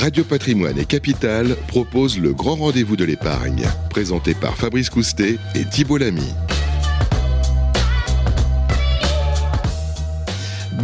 [0.00, 5.64] Radio Patrimoine et Capital proposent le grand rendez-vous de l'épargne, présenté par Fabrice Coustet et
[5.64, 6.34] Thibault Lamy.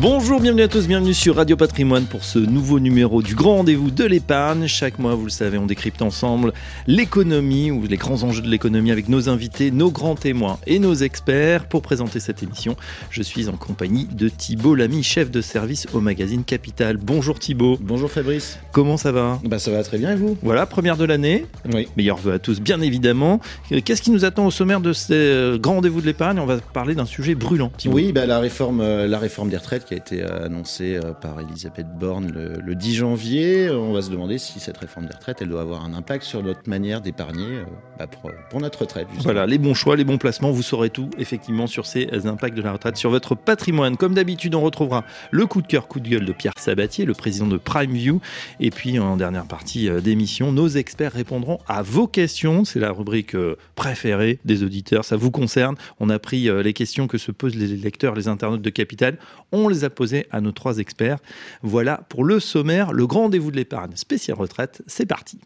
[0.00, 3.90] Bonjour, bienvenue à tous, bienvenue sur Radio Patrimoine pour ce nouveau numéro du grand rendez-vous
[3.90, 4.66] de l'épargne.
[4.66, 6.54] Chaque mois, vous le savez, on décrypte ensemble
[6.86, 10.94] l'économie ou les grands enjeux de l'économie avec nos invités, nos grands témoins et nos
[10.94, 11.68] experts.
[11.68, 12.76] Pour présenter cette émission,
[13.10, 16.96] je suis en compagnie de Thibault Lamy, chef de service au magazine Capital.
[16.96, 17.76] Bonjour Thibault.
[17.78, 18.58] Bonjour Fabrice.
[18.72, 19.38] Comment ça va?
[19.44, 20.38] Bah ça va très bien et vous?
[20.42, 21.44] Voilà, première de l'année.
[21.74, 21.88] Oui.
[21.98, 23.38] Meilleurs vœux à tous, bien évidemment.
[23.84, 26.38] Qu'est-ce qui nous attend au sommaire de ce euh, grand rendez-vous de l'épargne?
[26.40, 27.70] On va parler d'un sujet brûlant.
[27.76, 27.96] Thibault.
[27.96, 31.12] Oui, bah, la, réforme, euh, la réforme des retraites qui a été euh, annoncée euh,
[31.12, 33.70] par Elisabeth Borne le, le 10 janvier.
[33.70, 36.44] On va se demander si cette réforme des retraites, elle doit avoir un impact sur
[36.44, 37.64] notre manière d'épargner euh,
[37.98, 39.08] bah, pour, notre retraite.
[39.18, 42.62] Voilà, les bons choix, les bons placements, vous saurez tout effectivement sur ces impacts de
[42.62, 43.96] la retraite sur votre patrimoine.
[43.96, 47.14] Comme d'habitude, on retrouvera le coup de cœur, coup de gueule de Pierre Sabatier, le
[47.14, 48.20] président de PrimeView.
[48.60, 52.64] Et puis en dernière partie d'émission, nos experts répondront à vos questions.
[52.64, 53.34] C'est la rubrique
[53.74, 55.74] préférée des auditeurs, ça vous concerne.
[55.98, 59.18] On a pris les questions que se posent les lecteurs, les internautes de Capital.
[59.50, 61.18] On les a posées à nos trois experts.
[61.62, 64.82] Voilà pour le sommaire, le grand rendez-vous de l'épargne spécial retraite.
[64.86, 65.38] C'est parti.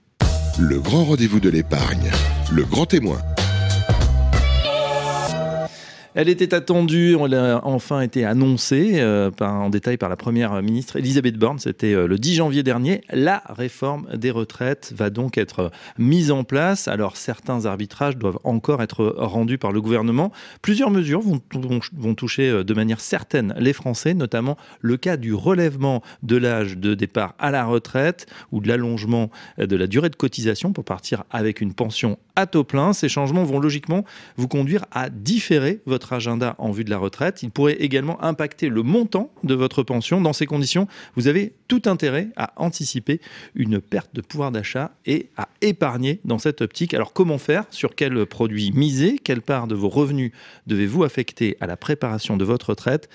[0.58, 2.10] Le grand rendez-vous de l'épargne,
[2.52, 3.18] le grand témoin.
[6.16, 10.94] Elle était attendue, elle a enfin été annoncée euh, en détail par la première ministre
[10.94, 11.58] Elisabeth Borne.
[11.58, 13.00] C'était euh, le 10 janvier dernier.
[13.10, 16.86] La réforme des retraites va donc être euh, mise en place.
[16.86, 20.30] Alors certains arbitrages doivent encore être rendus par le gouvernement.
[20.62, 26.00] Plusieurs mesures vont, vont- toucher de manière certaine les Français, notamment le cas du relèvement
[26.22, 30.72] de l'âge de départ à la retraite ou de l'allongement de la durée de cotisation
[30.72, 32.92] pour partir avec une pension à taux plein.
[32.92, 34.04] Ces changements vont logiquement
[34.36, 37.42] vous conduire à différer votre agenda en vue de la retraite.
[37.42, 40.20] Il pourrait également impacter le montant de votre pension.
[40.20, 43.20] Dans ces conditions, vous avez tout intérêt à anticiper
[43.54, 46.94] une perte de pouvoir d'achat et à épargner dans cette optique.
[46.94, 47.64] Alors comment faire?
[47.70, 49.18] Sur quels produits miser?
[49.18, 50.32] Quelle part de vos revenus
[50.66, 53.08] devez-vous affecter à la préparation de votre retraite?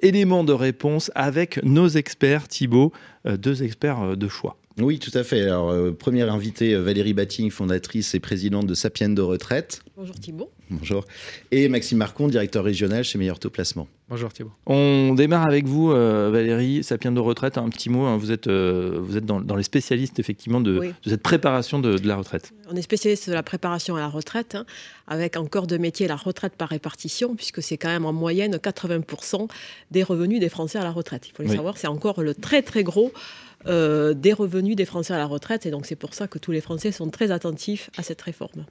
[0.00, 2.92] Élément de réponse avec nos experts, Thibault,
[3.26, 4.56] euh, deux experts euh, de choix.
[4.80, 5.42] Oui, tout à fait.
[5.42, 9.82] Alors, euh, première invitée, euh, Valérie Batting, fondatrice et présidente de Sapiendo Retraite.
[9.96, 10.50] Bonjour Thibault.
[10.70, 11.04] Bonjour.
[11.50, 13.86] Et Maxime Marcon, directeur régional chez Meilleur Taux Placement.
[14.08, 14.52] Bonjour Thibault.
[14.64, 17.58] On démarre avec vous, euh, Valérie, Sapien de retraite.
[17.58, 20.78] Un petit mot, hein, vous êtes, euh, vous êtes dans, dans les spécialistes effectivement de,
[20.78, 20.88] Oui.
[21.04, 22.52] de cette préparation de, de la retraite.
[22.70, 24.64] On est spécialiste de la préparation à la retraite, hein,
[25.06, 28.56] avec un corps de métier la retraite par répartition, puisque c'est quand même en moyenne
[28.56, 29.48] 80%
[29.90, 31.28] des revenus des Français à la retraite.
[31.28, 31.56] Il faut le Oui.
[31.56, 33.12] savoir, c'est encore le très très gros
[33.66, 36.60] des revenus des Français à la retraite, et donc c'est pour ça que tous les
[36.60, 38.64] Français sont très attentifs à cette réforme.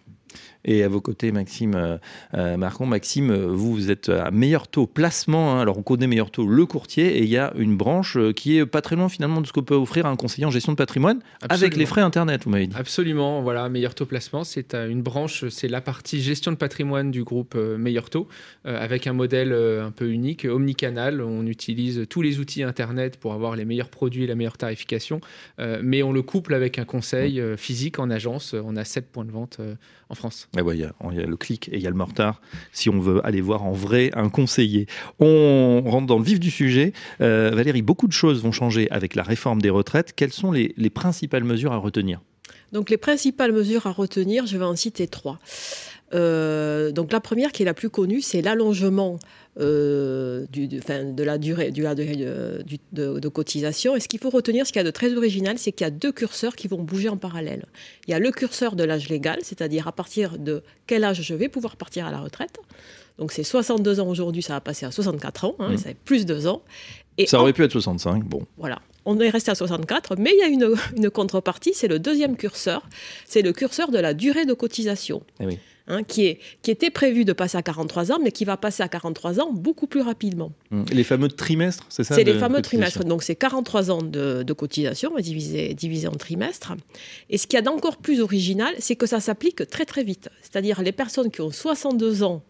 [0.64, 1.98] Et à vos côtés, Maxime euh,
[2.36, 2.86] euh, Marcon.
[2.86, 5.54] Maxime, vous, vous êtes à meilleur taux placement.
[5.56, 5.62] hein.
[5.62, 8.58] Alors, on connaît meilleur taux le courtier et il y a une branche euh, qui
[8.58, 10.78] est pas très loin finalement de ce que peut offrir un conseiller en gestion de
[10.78, 11.20] patrimoine
[11.50, 12.76] avec les frais Internet, vous m'avez dit.
[12.78, 17.12] Absolument, voilà, Meilleur Taux Placement, c'est euh, une branche, c'est la partie gestion de patrimoine
[17.12, 18.28] du groupe Meilleur Taux,
[18.66, 21.22] euh, avec un modèle un peu unique, omnicanal.
[21.22, 25.22] On utilise tous les outils Internet pour avoir les meilleurs produits et la meilleure tarification,
[25.60, 28.54] euh, mais on le couple avec un conseil physique en agence.
[28.54, 29.60] On a sept points de vente
[30.10, 30.21] en France.
[30.58, 31.96] Ah ouais, Il y, a- il y a le clic et il y a le
[31.96, 34.88] mortar si on veut aller voir en vrai un conseiller.
[35.20, 36.94] On rentre dans le vif du sujet.
[37.22, 40.14] Euh, Valérie, beaucoup de choses vont changer avec la réforme des retraites.
[40.16, 42.22] Quelles sont les, les principales mesures à retenir?
[42.72, 45.40] Donc les principales mesures à retenir, je vais en citer trois.
[46.14, 49.18] Euh, donc la première qui est la plus connue, c'est l'allongement
[49.60, 52.64] euh, du, de la durée, du- la durée de,
[52.94, 53.96] de- de cotisation.
[53.96, 55.88] Et ce qu'il faut retenir, ce qu'il y a de très original, c'est qu'il y
[55.88, 57.66] a deux curseurs qui vont bouger en parallèle.
[58.08, 61.34] Il y a le curseur de l'âge légal, c'est-à-dire à partir de quel âge je
[61.34, 62.58] vais pouvoir partir à la retraite.
[63.18, 65.78] Donc c'est 62 ans aujourd'hui, ça va passer à 64 ans, hein, Mhm.
[65.78, 66.62] ça fait plus deux ans.
[67.18, 68.24] Et Ça en- aurait pu être 65.
[68.24, 68.80] Bon, voilà.
[69.04, 72.38] On est resté à 64, mais il y a une, une contrepartie, c'est le deuxième
[72.38, 72.88] curseur,
[73.26, 75.60] c'est le curseur de la durée de cotisation, Eh oui.
[75.92, 78.82] Hein, qui, est, qui était prévu de passer à 43 ans, mais qui va passer
[78.82, 80.52] à 43 ans beaucoup plus rapidement.
[80.72, 80.86] Hum.
[80.92, 84.54] les fameux trimestres, c'est ça C'est les fameux trimestres, donc c'est 43 ans de, de
[84.54, 86.74] cotisation divisé, divisé en trimestres.
[87.30, 90.30] Et ce qu'il y a d'encore plus original, c'est que ça s'applique très très vite.
[90.42, 92.42] C'est-à-dire les personnes qui ont 62 ans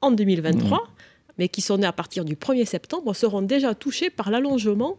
[0.00, 0.86] en 2023,
[1.38, 4.98] mais qui sont nées à partir du 1er septembre, seront déjà touchées par l'allongement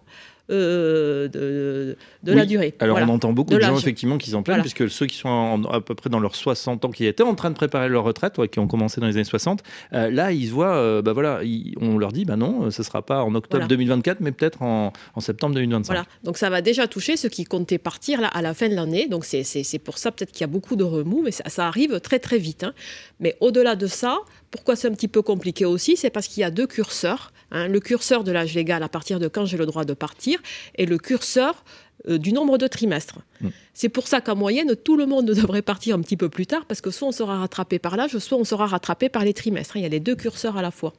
[0.51, 2.74] euh, de, de la durée.
[2.80, 3.12] Alors Voilà.
[3.12, 4.69] on entend beaucoup De de, gens effectivement qui s'en plaignent, Voilà.
[4.74, 7.36] puisque ceux qui sont en- à peu près dans leurs 60 ans, qui étaient en
[7.36, 9.63] train de préparer leur retraite, ouais, qui ont commencé dans les années 60,
[9.94, 12.83] euh, là ils se voient, euh, bah voilà, ils- on leur dit, bah non, ce
[12.83, 13.68] sera pas en octobre Voilà.
[13.68, 15.94] 2024, mais peut-être en, en septembre 2025.
[15.94, 18.75] Voilà, donc ça va déjà toucher ceux qui comptaient partir là, à la fin de
[18.75, 19.07] l'année.
[19.07, 22.00] Donc c'est- pour ça peut-être qu'il y a beaucoup de remous, mais ça, ça arrive
[22.01, 22.63] très très vite.
[22.63, 22.74] hein.
[23.19, 24.19] Mais au-delà de ça,
[24.51, 27.31] pourquoi c'est un petit peu compliqué aussi C'est parce qu'il y a deux curseurs.
[27.51, 27.68] Hein.
[27.68, 30.39] Le curseur de l'âge légal à partir de quand j'ai le droit de partir
[30.75, 31.63] et le curseur
[32.09, 33.19] euh, du nombre de trimestres.
[33.42, 33.50] Mm.
[33.74, 36.65] C'est pour ça qu'en moyenne, tout le monde devrait partir un petit peu plus tard,
[36.65, 39.77] parce que soit on sera rattrapé par l'âge, soit on sera rattrapé par les trimestres.
[39.77, 40.94] Il y a les deux curseurs à la fois.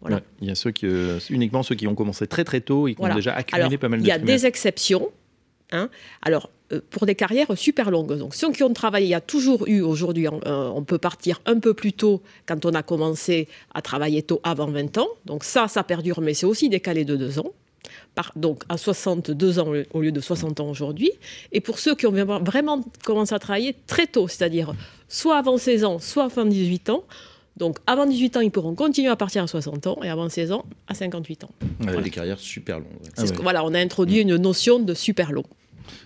[0.00, 0.16] Voilà.
[0.16, 2.86] Ouais, il y a ceux qui, euh, uniquement ceux qui ont commencé très très tôt
[2.88, 3.14] et qui Voilà.
[3.14, 4.42] ont déjà accumulé Alors, pas mal de il y a trimestres.
[4.42, 5.08] des exceptions.
[5.72, 5.88] hein.
[6.22, 6.50] Alors,
[6.90, 8.16] pour des carrières super longues.
[8.18, 10.98] Donc, ceux qui ont travaillé, il y a toujours eu aujourd'hui, on, euh, on peut
[10.98, 15.08] partir un peu plus tôt quand on a commencé à travailler tôt avant 20 ans.
[15.26, 17.52] Donc, ça, ça perdure, mais c'est aussi décalé de deux ans.
[18.16, 21.12] Par- donc, à 62 ans au lieu de 60 ans aujourd'hui.
[21.52, 24.74] Et pour ceux qui ont vraiment- commencé à travailler très tôt, c'est-à-dire
[25.08, 27.04] soit avant 16 ans, soit avant 18 ans.
[27.56, 30.50] Donc, avant 18 ans, ils pourront continuer à partir à 60 ans et avant 16
[30.52, 31.50] ans, à 58 ans.
[31.86, 32.88] Ouais, Des carrières super longues.
[33.04, 33.10] ouais.
[33.16, 35.44] Ah ce que- voilà, on a introduit une notion de super long.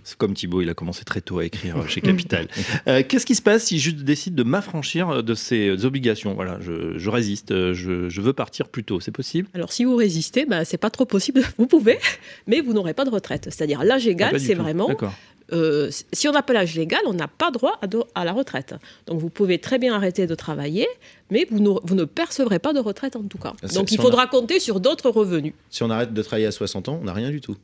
[0.04, 2.48] C'est comme Thibaut, il a commencé très tôt à écrire euh, chez Capital.
[2.88, 6.34] Euh, Qu'est-ce qui se passe si je décide de m'affranchir euh, de ces obligations?
[6.34, 9.48] Voilà, je, je résiste, je, je veux partir plus tôt, c'est possible?
[9.54, 11.42] Alors, si vous résistez, ben, c'est pas trop possible.
[11.58, 11.98] Vous pouvez,
[12.46, 13.44] mais vous n'aurez pas de retraite.
[13.50, 14.88] C'est-à-dire, l'âge Ah, égal, c'est vraiment.
[14.88, 15.12] D'accord.
[15.52, 18.32] euh, si on n'a pas l'âge légal, on n'a pas droit à, do- à la
[18.32, 18.74] retraite.
[19.06, 20.86] Donc, vous pouvez très bien arrêter de travailler,
[21.30, 23.52] mais vous ne, vous ne percevrez pas de retraite en tout cas.
[23.62, 25.52] Ah, Donc, si il faudra compter sur d'autres revenus.
[25.70, 27.56] Si on arrête de travailler à 60 ans, on n'a rien du tout.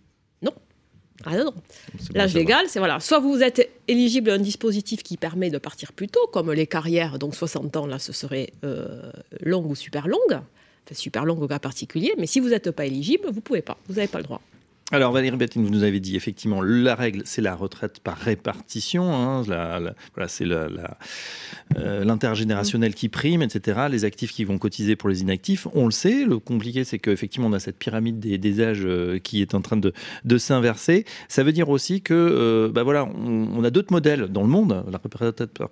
[1.25, 1.55] Ah non, non.
[2.15, 3.01] L'âge légal, c'est voilà.
[3.01, 6.67] Soit vous êtes éligible à un dispositif qui permet de partir plus tôt, comme les
[6.67, 9.11] carrières, donc 60 ans, là, ce serait euh,
[9.41, 10.21] longue ou super longue.
[10.31, 13.77] Enfin, super longue au cas particulier, mais si vous n'êtes pas éligible, vous pouvez pas,
[13.89, 14.41] vous n'avez pas le droit.
[14.93, 19.13] Alors Valérie Bettine, vous nous avez dit effectivement la règle, c'est la retraite par répartition.
[19.13, 19.81] hein, la-
[20.15, 20.45] voilà, c'est
[21.77, 23.89] euh, l'intergénérationnel qui prime, etc.
[23.91, 25.67] Les actifs qui vont cotiser pour les inactifs.
[25.75, 26.25] On le sait.
[26.25, 29.77] Le compliqué, c'est qu'effectivement, on a cette pyramide des, âges euh, qui est en train
[29.77, 29.93] de,
[30.39, 31.05] s'inverser.
[31.29, 34.85] Ça veut dire aussi que, euh, bah voilà, on, a d'autres modèles dans le monde.
[34.89, 35.01] La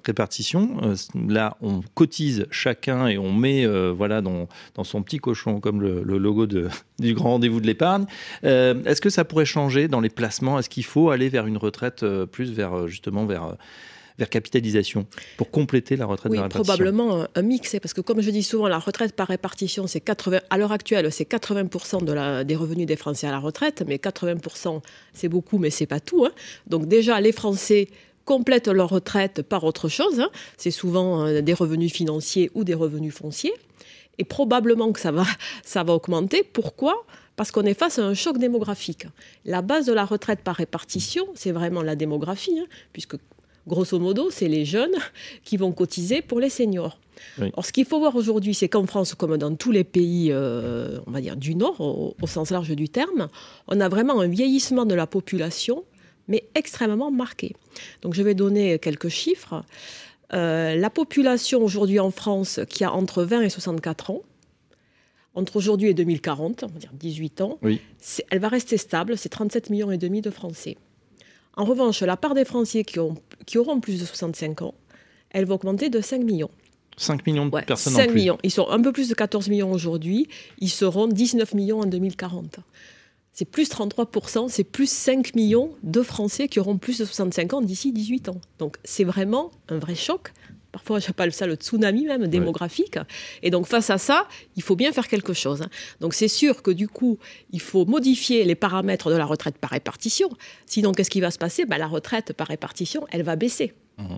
[0.04, 0.80] répartition.
[1.28, 4.48] là, on cotise chacun et on met, voilà, dans,
[4.82, 8.06] son petit cochon, comme le, logo du grand rendez-vous de l'épargne.
[8.42, 10.58] Est-ce que ça pourrait changer dans les placements?
[10.58, 13.52] Est-ce qu'il faut aller vers une retraite euh, plus vers euh, justement vers, euh,
[14.18, 15.06] vers capitalisation
[15.36, 16.74] pour compléter la retraite Oui, par répartition?
[16.74, 19.86] probablement un, un mix, hein, parce que comme je dis souvent, la retraite par répartition,
[19.86, 20.40] c'est 80.
[20.48, 23.96] À l'heure actuelle, c'est 80% de la, des revenus des Français à la retraite, mais
[23.96, 24.80] 80%,
[25.12, 26.24] c'est beaucoup, mais c'est pas tout.
[26.24, 26.32] hein.
[26.66, 27.88] Donc déjà, les Français
[28.24, 30.18] complètent leur retraite par autre chose.
[30.20, 30.30] hein.
[30.56, 33.52] C'est souvent euh, des revenus financiers ou des revenus fonciers.
[34.16, 35.24] Et probablement que ça va,
[35.64, 36.42] ça va augmenter.
[36.44, 37.04] Pourquoi?
[37.36, 39.06] Parce qu'on est face à un choc démographique.
[39.44, 43.16] La base de la retraite par répartition, c'est vraiment la démographie, hein, puisque
[43.66, 44.94] grosso modo, c'est les jeunes
[45.44, 46.98] qui vont cotiser pour les seniors.
[47.40, 47.50] Oui.
[47.56, 50.98] Or, ce qu'il faut voir aujourd'hui, c'est qu'en France, comme dans tous les pays, euh,
[51.06, 53.28] on va dire du Nord, au, au sens large du terme,
[53.68, 55.84] on a vraiment un vieillissement de la population,
[56.28, 57.54] mais extrêmement marqué.
[58.02, 59.64] Donc, je vais donner quelques chiffres.
[60.32, 64.22] Euh, la population aujourd'hui en France qui a entre 20 et 64 ans,
[65.34, 67.80] entre aujourd'hui et 2040, on va dire 18 ans, Oui.
[68.30, 70.76] elle va rester stable, c'est 37 millions et demi de Français.
[71.56, 73.14] En revanche, la part des Français qui, ont,
[73.46, 74.74] qui auront plus de 65 ans,
[75.30, 76.50] elle va augmenter de 5 millions.
[76.96, 78.14] 5 millions de Ouais, personnes 5 en plus.
[78.20, 78.38] millions.
[78.44, 80.28] Ils sont un peu plus de 14 millions aujourd'hui.
[80.58, 82.58] Ils seront 19 millions en 2040.
[83.32, 87.60] C'est plus 33%, c'est plus 5 millions de Français qui auront plus de 65 ans
[87.62, 88.40] d'ici 18 ans.
[88.60, 90.32] Donc c'est vraiment un vrai choc.
[90.74, 92.98] Parfois, j'appelle ça le tsunami même démographique.
[93.44, 94.26] Et donc face à ça,
[94.56, 95.62] il faut bien faire quelque chose.
[95.62, 95.68] hein.
[96.00, 97.16] Donc c'est sûr que du coup,
[97.52, 100.28] il faut modifier les paramètres de la retraite par répartition.
[100.66, 101.64] Sinon, qu'est-ce qui va se passer?
[101.64, 103.72] Ben, La retraite par répartition, elle va baisser.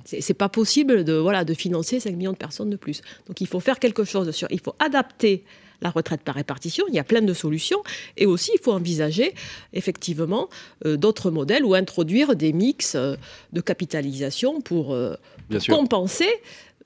[0.07, 3.03] C'est c'est pas possible de, voilà, de financer 5 millions de personnes de plus.
[3.27, 4.49] Donc il faut faire quelque chose sur.
[4.51, 5.45] Il faut adapter
[5.83, 6.87] la retraite par répartition.
[6.89, 7.83] Il y a plein de solutions.
[8.17, 9.35] Et aussi, il faut envisager
[9.75, 10.49] effectivement
[10.87, 13.17] euh, d'autres modèles ou introduire des mix euh,
[13.53, 15.15] de capitalisation pour, euh,
[15.51, 15.77] Bien sûr.
[15.77, 16.29] compenser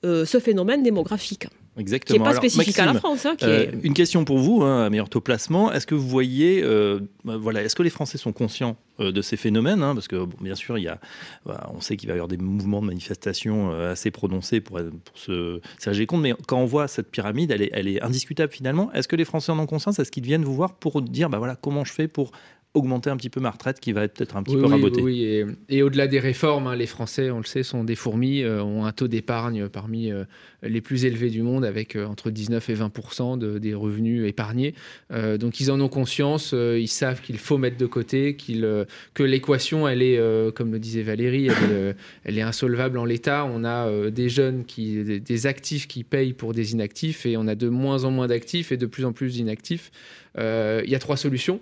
[0.03, 2.23] euh, ce phénomène démographique, qui n'est Exactement.
[2.23, 3.25] pas Alors, spécifique à la France.
[3.27, 5.71] hein, qui euh, est- Une question pour vous, hein, à meilleur taux placement.
[5.71, 9.21] Est-ce que vous voyez, euh, bah, voilà, est-ce que les Français sont conscients euh, de
[9.21, 10.99] ces phénomènes hein, Parce que bon, bien sûr, il y a,
[11.45, 15.17] bah, on sait qu'il va y avoir des mouvements de manifestation assez prononcés pour, pour
[15.17, 16.21] se s'agir compte.
[16.21, 18.91] Mais quand on voit cette pyramide, elle est, elle est indiscutable finalement.
[18.93, 19.99] Est-ce que les Français en ont conscience?
[19.99, 22.31] Est-ce qu'ils viennent vous voir pour dire, bah voilà, comment je fais pour
[22.73, 24.71] augmenter un petit peu ma retraite qui va être peut-être un petit Oui, peu oui,
[24.71, 27.95] rabotée oui, et, et au-delà des réformes, hein, les Français, on le sait, sont des
[27.95, 30.23] fourmis, euh, ont un taux d'épargne parmi euh,
[30.63, 34.73] les plus élevés du monde, avec euh, entre 19 et 20 de, des revenus épargnés.
[35.11, 39.87] Donc ils en ont conscience, ils savent qu'il faut mettre de côté, euh, que l'équation,
[39.87, 40.19] elle est,
[40.53, 43.45] comme le disait Valérie, elle est, elle est insolvable en l'état.
[43.45, 47.47] On a des jeunes, qui, des, des actifs qui payent pour des inactifs, et on
[47.47, 49.91] a de moins en moins d'actifs et de plus en plus d'inactifs.
[50.37, 51.59] Il y a trois solutions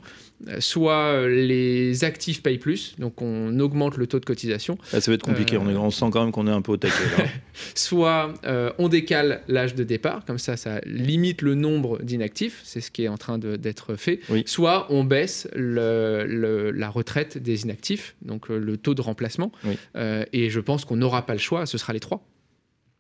[0.60, 4.78] soit les actifs payent plus, donc on augmente le taux de cotisation.
[4.94, 6.78] Ah, ça va être compliqué, on, on, sent quand même qu'on est un peu au
[6.78, 6.94] taquet.
[7.76, 8.34] soit
[8.78, 13.04] on décale l'âge de départ, comme ça ça limite le nombre d'inactifs, c'est ce qui
[13.04, 14.22] est en train d'être fait.
[14.46, 19.52] Soit on baisse le, la retraite des inactifs, donc le taux de remplacement.
[19.96, 22.24] et je pense qu'on n'aura pas le choix, ce sera les trois.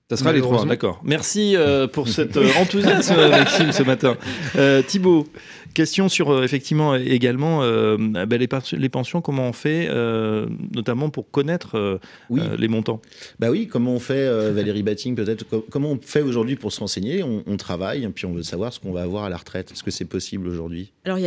[0.10, 1.00] Ça sera les trois, d'accord.
[1.04, 4.18] Merci euh, pour cet euh, enthousiasme, Maxime, ce matin.
[4.56, 5.28] Euh, Thibaut,
[5.75, 9.88] question sur effectivement également ben, les, pensions, comment on fait,
[10.74, 12.00] notamment pour connaître
[12.32, 13.01] les montants?
[13.38, 17.22] Bah oui, comment on fait, Valérie Batting, peut-être, comment on fait aujourd'hui pour se renseigner?
[17.22, 19.72] On, on, travaille, puis on veut savoir ce qu'on va avoir à la retraite.
[19.72, 20.92] Est-ce que c'est possible aujourd'hui?
[21.06, 21.20] Alors,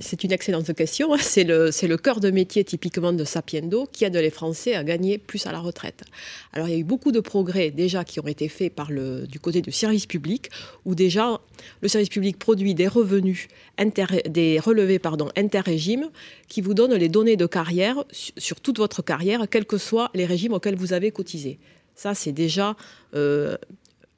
[0.00, 1.10] c'est une excellente question.
[1.18, 5.18] C'est le, le cœur de métier typiquement de Sapiendo qui aide les Français à gagner
[5.18, 6.04] plus à la retraite.
[6.54, 9.26] Alors, il y a eu beaucoup de progrès déjà qui ont été faits par le,
[9.26, 10.50] du côté du service public,
[10.84, 11.40] où déjà
[11.80, 13.48] le service public produit des revenus,
[14.28, 16.10] des relevés pardon, interrégimes,
[16.48, 20.26] qui vous donnent les données de carrière sur toute votre carrière, quels que soient les
[20.26, 21.58] régimes auxquels vous avez cotisé.
[21.94, 22.76] Ça, c'est déjà
[23.14, 23.56] euh,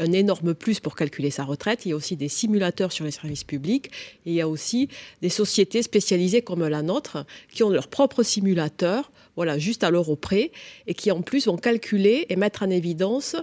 [0.01, 1.85] un énorme plus pour calculer sa retraite.
[1.85, 3.87] Il y a aussi des simulateurs sur les services publics
[4.27, 4.89] et il y a aussi
[5.23, 10.19] des sociétés spécialisées comme la nôtre qui ont leur propre simulateur, voilà, juste à l'euro
[10.33, 13.37] et qui en plus vont calculer et mettre en évidence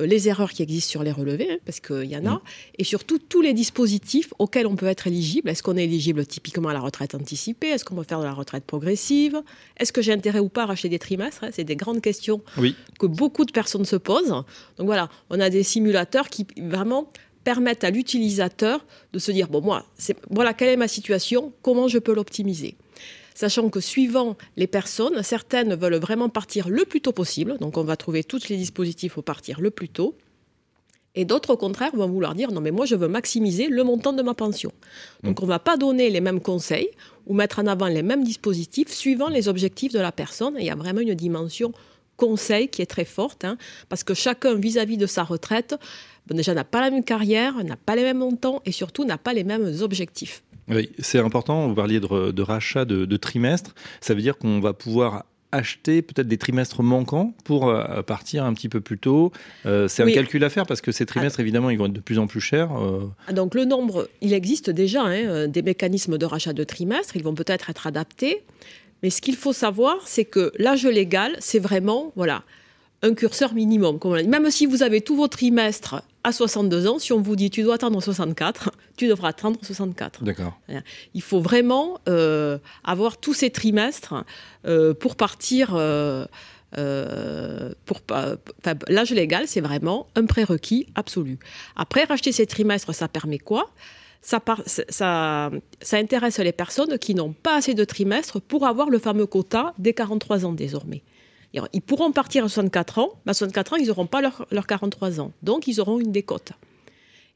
[0.00, 2.40] les erreurs qui existent sur les relevés, hein, parce qu'il y en a, mm.
[2.78, 5.50] et surtout tous les dispositifs auxquels on peut être éligible.
[5.50, 7.68] Est-ce qu'on est éligible typiquement à la retraite anticipée?
[7.68, 9.42] Est-ce qu'on peut faire de la retraite progressive?
[9.76, 11.50] Est-ce que j'ai intérêt ou pas à racheter des trimestres hein?
[11.52, 12.42] C'est des grandes questions
[12.98, 14.28] que beaucoup de personnes se posent.
[14.28, 17.08] Donc voilà, on a des simulateurs qui vraiment
[17.44, 19.84] permettent à l'utilisateur de se dire, bon, moi,
[20.30, 22.76] voilà, quelle est ma situation Comment je peux l'optimiser?
[23.34, 27.84] Sachant que suivant les personnes, certaines veulent vraiment partir le plus tôt possible, donc on
[27.84, 30.16] va trouver tous les dispositifs pour partir le plus tôt.
[31.16, 34.12] Et d'autres, au contraire, vont vouloir dire non, mais moi, je veux maximiser le montant
[34.12, 34.72] de ma pension.
[35.22, 36.88] Donc, on ne va pas donner les mêmes conseils
[37.26, 40.56] ou mettre en avant les mêmes dispositifs suivant les objectifs de la personne.
[40.58, 41.72] il y a vraiment une dimension
[42.16, 43.56] conseil qui est très forte, hein,
[43.88, 45.76] parce que chacun, vis-à-vis de sa retraite,
[46.30, 49.34] déjà n'a pas la même carrière, n'a pas les mêmes montants et surtout n'a pas
[49.34, 50.42] les mêmes objectifs.
[50.68, 51.68] Oui, c'est important.
[51.68, 53.74] Vous parliez de, rachat de, trimestres.
[54.00, 58.54] Ça veut dire qu'on va pouvoir acheter peut-être des trimestres manquants pour euh, partir un
[58.54, 59.30] petit peu plus tôt.
[59.66, 61.42] Euh, c'est un calcul à faire parce que ces trimestres, ah.
[61.42, 62.76] évidemment, ils vont être de plus en plus chers.
[62.76, 63.08] Euh.
[63.28, 67.16] Ah, donc le nombre, il existe déjà hein, des mécanismes de rachat de trimestres.
[67.16, 68.42] Ils vont peut-être être adaptés.
[69.02, 72.42] Mais ce qu'il faut savoir, c'est que l'âge légal, c'est vraiment, voilà,
[73.02, 73.98] un curseur minimum.
[74.26, 77.62] Même si vous avez tous vos trimestres à 62 ans, si on vous dit tu
[77.62, 80.24] dois attendre 64, tu devras attendre 64.
[80.24, 80.58] D'accord.
[81.12, 84.14] Il faut vraiment euh, avoir tous ces trimestres
[84.66, 85.74] euh, pour partir.
[85.76, 86.26] Euh,
[87.84, 88.00] pour
[88.88, 91.38] l'âge légal, c'est vraiment un prérequis absolu.
[91.76, 93.70] Après, racheter ces trimestres, ça permet quoi?
[94.22, 95.50] Ça, ça,
[95.80, 99.72] ça, intéresse les personnes qui n'ont pas assez de trimestres pour avoir le fameux quota
[99.78, 101.02] des 43 ans désormais.
[101.72, 104.66] Ils pourront partir à 64 ans, mais à 64 ans, ils n'auront pas leurs leur
[104.66, 105.32] 43 ans.
[105.42, 106.52] Donc, ils auront une décote.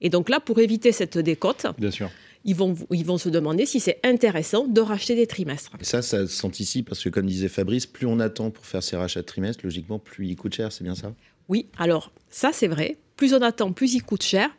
[0.01, 2.11] Et donc là, pour éviter cette décote, Bien sûr.
[2.45, 5.73] Ils vont, ils vont se demander si c'est intéressant de racheter des trimestres.
[5.81, 8.97] Et ça, ça s'anticipe parce que, comme disait Fabrice, plus on attend pour faire ces
[8.97, 11.13] rachats de trimestres, logiquement, plus il coûte cher, c'est bien ça?
[11.49, 12.97] Oui, alors ça, c'est vrai.
[13.17, 14.51] Plus on attend, plus il coûte cher.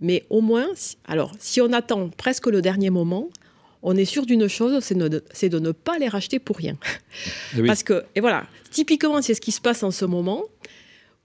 [0.00, 0.68] Mais au moins,
[1.06, 3.28] alors, si on attend presque le dernier moment,
[3.82, 6.76] on est sûr d'une chose, c'est de, ne pas les racheter pour rien.
[7.56, 10.44] Eh Parce que, et voilà, typiquement, c'est ce qui se passe en ce moment.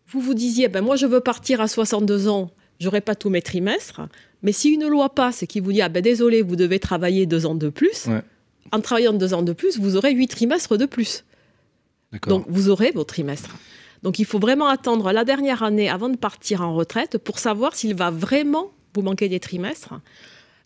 [0.08, 2.50] Vous vous disiez, ben moi, je veux partir à 62 ans,
[2.80, 4.02] j'aurai pas tous mes trimestres.
[4.42, 7.46] Mais si une loi passe qui vous dit, ah ben désolé, vous devez travailler deux
[7.46, 8.08] ans de plus,
[8.72, 11.24] en travaillant deux ans de plus, vous aurez huit trimestres de plus.
[12.28, 13.56] Donc, vous aurez vos trimestres.
[14.04, 17.76] Donc, il faut vraiment attendre la dernière année avant de partir en retraite pour savoir
[17.76, 19.94] s'il va vraiment vous manquer des trimestres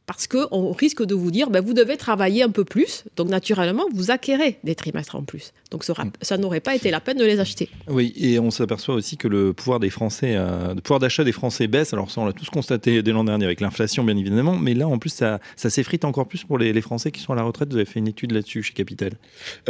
[0.05, 3.05] parce qu'on risque de vous dire, ben, vous devez travailler un peu plus.
[3.15, 5.53] Donc, naturellement, vous acquérez des trimestres en plus.
[5.69, 7.69] Donc, ça, ça n'aurait pas été la peine de les acheter.
[7.87, 11.31] Oui, et on s'aperçoit aussi que le pouvoir des Français, euh, le pouvoir d'achat des
[11.31, 11.93] Français baisse.
[11.93, 14.57] Alors, ça, on l'a tous constaté dès l'an dernier avec l'inflation, bien évidemment.
[14.57, 17.35] Mais là, en plus, ça, ça s'effrite encore plus pour les, Français qui sont à
[17.35, 17.69] la retraite.
[17.69, 19.11] Vous avez fait une étude là-dessus chez Capital.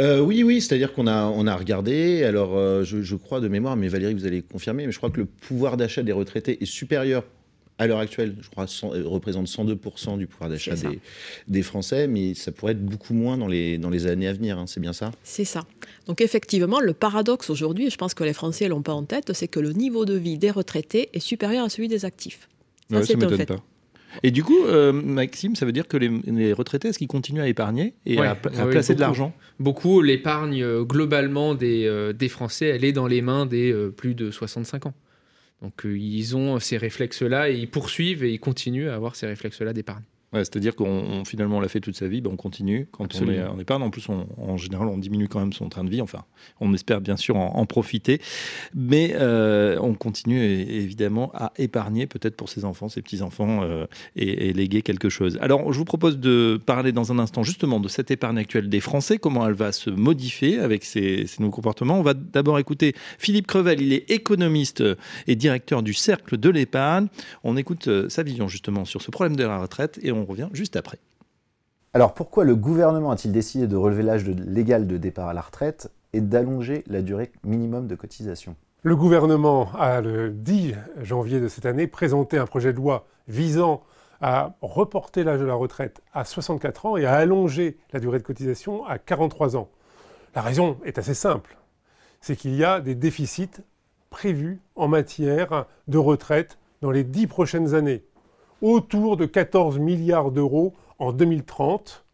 [0.00, 2.24] Euh, oui, oui, c'est-à-dire qu'on a, on a regardé.
[2.24, 5.10] Alors, euh, je, je crois de mémoire, mais Valérie, vous allez confirmer, mais je crois
[5.10, 7.22] que le pouvoir d'achat des retraités est supérieur
[7.82, 10.74] à l'heure actuelle, je crois, euh, représente 102% du pouvoir d'achat
[11.48, 14.58] des, Français, mais ça pourrait être beaucoup moins dans les, dans les années à venir,
[14.58, 15.12] hein, c'est bien ça?
[15.22, 15.64] C'est ça.
[16.06, 19.32] Donc effectivement, le paradoxe aujourd'hui, et je pense que les Français l'ont pas en tête,
[19.32, 22.48] c'est que le niveau de vie des retraités est supérieur à celui des actifs.
[22.90, 23.46] Ça, c'est un fait.
[23.46, 23.62] Pas.
[24.22, 27.48] Et du coup, euh, Maxime, ça veut dire que les, retraités, est-ce qu'ils continuent à
[27.48, 29.32] épargner et à, placer de l'argent?
[29.58, 30.02] Beaucoup.
[30.02, 34.86] L'épargne euh, globalement des, des Français, elle est dans les mains des plus de 65
[34.86, 34.94] ans.
[35.62, 39.26] Donc euh, ils ont ces réflexes-là et ils poursuivent et ils continuent à avoir ces
[39.26, 40.02] réflexes-là d'épargne.
[40.32, 43.42] C'est-à-dire qu'on finalement on l'a fait toute sa vie, ben, on continue quand on est
[43.42, 43.82] en épargne.
[43.82, 46.00] En plus, en général, on diminue quand même son train de vie.
[46.00, 46.24] Enfin,
[46.60, 48.20] on espère bien sûr en, profiter,
[48.74, 53.86] mais euh, on continue évidemment à épargner peut-être pour ses enfants, ses petits-enfants euh,
[54.16, 55.38] et, léguer quelque chose.
[55.40, 58.80] Alors, je vous propose de parler dans un instant justement de cette épargne actuelle des
[58.80, 61.98] Français, comment elle va se modifier avec ces, ces nouveaux comportements?
[61.98, 64.82] On va d'abord écouter Philippe Crevel, il est économiste
[65.26, 67.08] et directeur du Cercle de l'épargne.
[67.44, 70.26] On écoute euh, sa vision justement sur ce problème de la retraite et on on
[70.26, 70.98] revient juste après.
[71.94, 75.90] Alors pourquoi le gouvernement a-t-il décidé de relever l'âge légal de départ à la retraite
[76.14, 78.56] et d'allonger la durée minimum de cotisation?
[78.82, 83.82] Le gouvernement a le 10 janvier de cette année présenté un projet de loi visant
[84.20, 88.24] à reporter l'âge de la retraite à 64 ans et à allonger la durée de
[88.24, 89.68] cotisation à 43 ans.
[90.34, 91.58] La raison est assez simple,
[92.20, 93.60] c'est qu'il y a des déficits
[94.08, 98.04] prévus en matière de retraite dans les 10 prochaines années
[98.62, 102.06] autour de 14 milliards d'euros en 2030.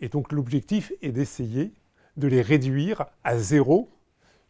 [0.00, 1.72] Et donc l'objectif est d'essayer
[2.16, 3.90] de les réduire à zéro.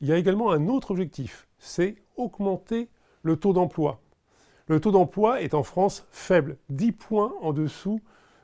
[0.00, 2.88] Il y a également un autre objectif, c'est augmenter
[3.22, 4.00] le taux d'emploi.
[4.66, 8.00] Le taux d'emploi est en France faible, 10 points en dessous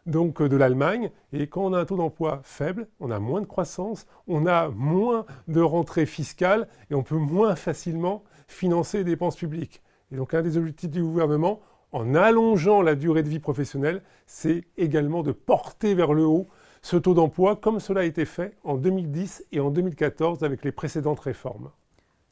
[0.07, 1.11] de l'Allemagne.
[1.33, 4.69] Et quand on a un taux d'emploi faible, on a moins de croissance, on a
[4.69, 9.83] moins de rentrées fiscales et on peut moins facilement financer les dépenses publiques.
[10.13, 11.61] Et donc un des objectifs du gouvernement,
[11.93, 16.49] en allongeant la durée de vie professionnelle, c'est également de porter vers le haut
[16.83, 20.71] ce taux d'emploi comme cela a été fait en 2010 et en 2014 avec les
[20.71, 21.71] précédentes réformes.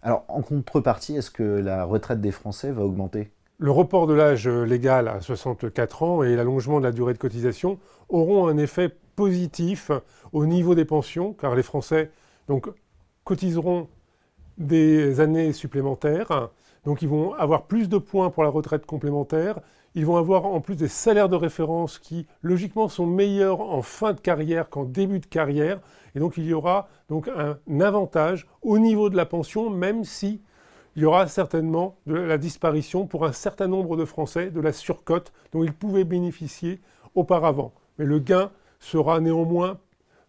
[0.02, 3.32] Alors en contrepartie, est-ce que la retraite des Français va augmenter?
[3.58, 7.78] Le report de l'âge légal à 64 ans et l'allongement de la durée de cotisation
[8.08, 9.90] auront un effet positif
[10.32, 12.10] au niveau des pensions car les Français
[12.48, 12.68] donc,
[13.24, 13.88] cotiseront
[14.58, 16.50] des années supplémentaires
[16.84, 19.60] donc ils vont avoir plus de points pour la retraite complémentaire.
[19.94, 24.12] Ils vont avoir en plus des salaires de référence qui, logiquement, sont meilleurs en fin
[24.12, 25.80] de carrière qu'en début de carrière.
[26.14, 30.40] Et donc il y aura donc un avantage au niveau de la pension, même si
[30.96, 35.32] il y aura certainement la disparition pour un certain nombre de Français de la surcote
[35.52, 36.80] dont ils pouvaient bénéficier
[37.14, 37.72] auparavant.
[37.98, 39.78] Mais le gain sera néanmoins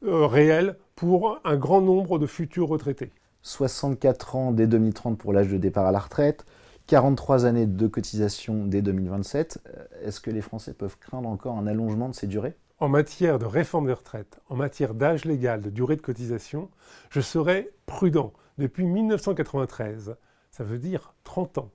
[0.06, 3.12] euh, réel pour un grand nombre de futurs retraités.
[3.46, 6.46] 64 ans dès 2030 pour l'âge de départ à la retraite,
[6.88, 9.60] 43 années de cotisation dès 2027.
[9.68, 12.56] Euh, est-ce que les Français peuvent craindre encore un allongement de ces durées?
[12.80, 16.72] En matière de réforme des retraites, en matière d'âge légal, de durée de cotisation,
[17.12, 18.34] je serais prudent.
[18.58, 20.16] Depuis 1993,
[20.50, 21.72] ça veut dire 30 ans,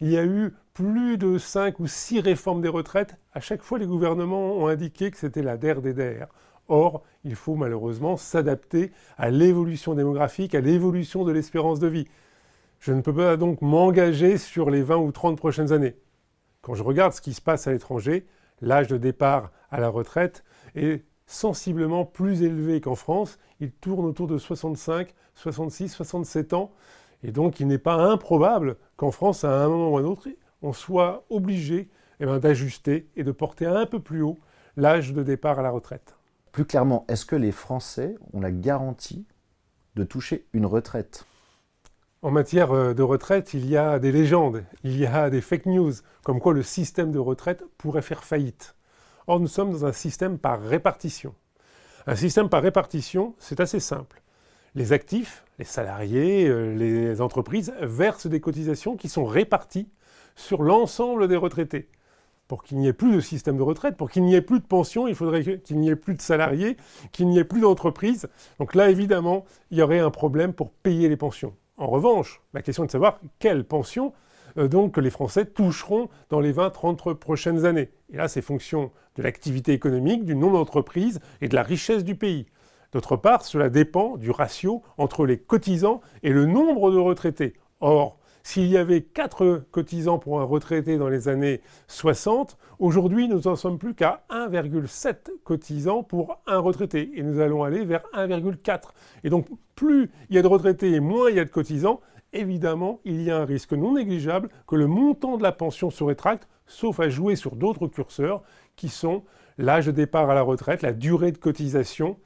[0.00, 3.16] il y a eu plus de 5 ou 6 réformes des retraites.
[3.34, 6.28] À chaque fois, les gouvernements ont indiqué que c'était la der des der.
[6.70, 12.06] Or, il faut malheureusement s'adapter à l'évolution démographique, à l'évolution de l'espérance de vie.
[12.78, 15.96] Je ne peux pas donc m'engager sur les 20 ou 30 prochaines années.
[16.62, 18.24] Quand je regarde ce qui se passe à l'étranger,
[18.60, 20.44] l'âge de départ à la retraite
[20.76, 23.38] est sensiblement plus élevé qu'en France.
[23.58, 26.70] Il tourne autour de 65, 66, 67 ans.
[27.24, 30.28] Et donc il n'est pas improbable qu'en France, à un moment ou à un autre,
[30.62, 31.88] on soit obligé
[32.20, 34.38] eh ben, d'ajuster et de porter un peu plus haut
[34.76, 36.19] l'âge de départ à la retraite.
[36.52, 39.24] Plus clairement, est-ce que les Français ont la garantie
[39.94, 41.24] de toucher une retraite?
[42.22, 45.66] En matière euh, de retraite, il y a des légendes, il y a des fake
[45.66, 45.92] news,
[46.24, 48.74] comme quoi le système de retraite pourrait faire faillite.
[49.26, 51.34] Or, nous sommes dans un système par répartition.
[52.06, 54.20] Un système par répartition, c'est assez simple.
[54.74, 59.88] Les actifs, les salariés, euh, les entreprises versent des cotisations qui sont réparties
[60.34, 61.88] sur l'ensemble des retraités
[62.50, 64.64] pour qu'il n'y ait plus de système de retraite, pour qu'il n'y ait plus de
[64.64, 66.76] pension, il faudrait qu'il n'y ait plus de salariés,
[67.12, 68.28] qu'il n'y ait plus d'entreprises.
[68.58, 71.54] Donc là, évidemment, il y aurait un problème pour payer les pensions.
[71.76, 74.12] En revanche, la question est de savoir quelles pensions
[74.58, 77.92] euh, donc, les Français toucheront dans les 20-30 prochaines années.
[78.12, 82.16] Et là, c'est fonction de l'activité économique, du nombre d'entreprises et de la richesse du
[82.16, 82.46] pays.
[82.90, 87.52] D'autre part, cela dépend du ratio entre les cotisants et le nombre de retraités.
[87.78, 93.40] Or, s'il y avait 4 cotisants pour un retraité dans les années 60, aujourd'hui nous
[93.40, 97.10] n'en sommes plus qu'à 1,7 cotisants pour un retraité.
[97.14, 98.80] Et nous allons aller vers 1,4.
[99.24, 102.00] Et donc plus il y a de retraités et moins il y a de cotisants,
[102.32, 106.04] évidemment il y a un risque non négligeable que le montant de la pension se
[106.04, 108.42] rétracte, sauf à jouer sur d'autres curseurs
[108.76, 109.24] qui sont
[109.58, 112.16] l'âge de départ à la retraite, la durée de cotisation.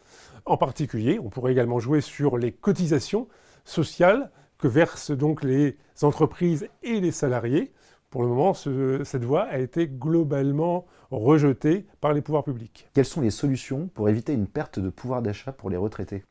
[0.47, 3.29] En particulier, on pourrait également jouer sur les cotisations
[3.65, 4.31] sociales
[4.65, 7.71] que versent donc les entreprises et les salariés.
[8.09, 12.89] Pour le moment, cette voie a été globalement rejetée par les pouvoirs publics.
[12.95, 16.25] Quelles sont les solutions pour éviter une perte de pouvoir d'achat pour les retraités?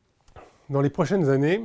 [0.72, 1.64] Dans les prochaines années,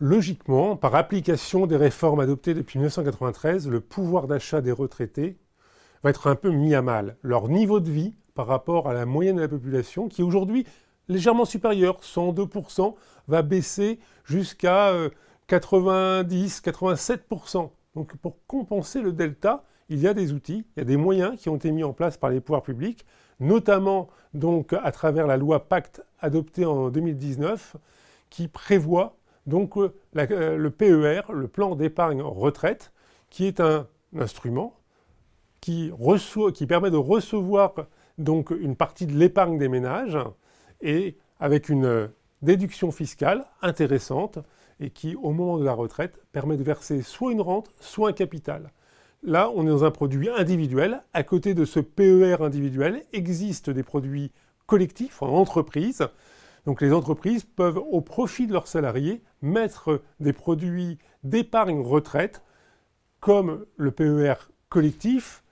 [0.00, 5.36] logiquement, par application des réformes adoptées depuis 1993, le pouvoir d'achat des retraités
[6.02, 7.16] va être un peu mis à mal.
[7.22, 10.66] Leur niveau de vie par rapport à la moyenne de la population, qui est aujourd'hui
[11.12, 12.94] légèrement supérieur, 102%,
[13.28, 14.92] va baisser jusqu'à
[15.48, 17.70] 90-87%.
[17.94, 21.38] Donc pour compenser le delta, il y a des outils, il y a des moyens
[21.38, 23.04] qui ont été mis en place par les pouvoirs publics,
[23.40, 27.76] notamment donc à travers la loi Pacte adoptée en 2019,
[28.30, 32.92] qui prévoit donc euh, euh, le PER, le plan d'épargne retraite,
[33.28, 34.74] qui est un instrument
[35.60, 35.92] qui,
[36.54, 37.74] qui permet de recevoir
[38.18, 40.18] donc une partie de l'épargne des ménages
[40.82, 42.10] et avec une
[42.42, 44.38] déduction fiscale intéressante
[44.80, 48.12] et qui, au moment de la retraite, permet de verser soit une rente, soit un
[48.12, 48.70] capital.
[49.22, 51.02] Là, on est dans un produit individuel.
[51.12, 54.32] À côté de ce PER individuel, existent des produits
[54.66, 56.06] collectifs en entreprise.
[56.66, 62.42] Donc les entreprises peuvent, au profit de leurs salariés, mettre des produits d'épargne retraite
[63.20, 64.34] comme le PER
[64.68, 65.44] collectif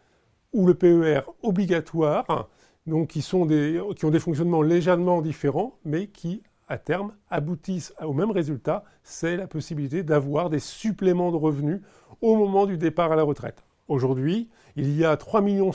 [0.52, 2.48] ou le PER obligatoire,
[2.90, 7.94] donc qui, sont des, qui ont des fonctionnements légèrement différents, mais qui, à terme, aboutissent
[8.02, 11.80] au même résultat, c'est la possibilité d'avoir des suppléments de revenus
[12.20, 13.64] au moment du départ à la retraite.
[13.88, 15.72] Aujourd'hui, il y a 3,7 millions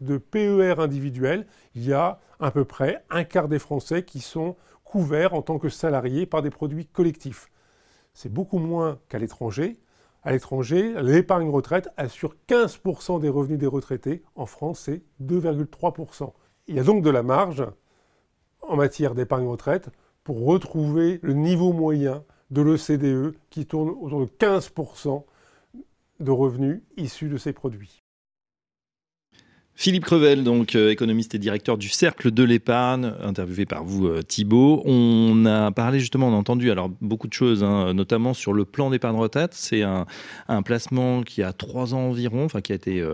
[0.00, 4.56] de PER individuels, il y a à peu près un quart des Français qui sont
[4.84, 7.50] couverts en tant que salariés par des produits collectifs.
[8.14, 9.78] C'est beaucoup moins qu'à l'étranger.
[10.22, 14.22] À l'étranger, l'épargne retraite assure 15% des revenus des retraités.
[14.34, 16.32] En France, c'est 2,3%.
[16.68, 17.64] Il y a donc de la marge
[18.62, 19.90] en matière d'épargne retraite
[20.24, 25.24] pour retrouver le niveau moyen de l'OCDE qui tourne autour de 15%
[26.20, 28.02] de revenus issus de ces produits.
[29.78, 34.22] Philippe Crevel, donc euh, économiste et directeur du Cercle de l'épargne, interviewé par vous euh,
[34.22, 34.82] Thibault.
[34.86, 38.64] On a parlé justement, on a entendu alors beaucoup de choses, hein, notamment sur le
[38.64, 39.52] plan d'épargne retraite.
[39.52, 40.06] C'est un,
[40.64, 43.06] placement qui a trois ans environ, enfin qui a été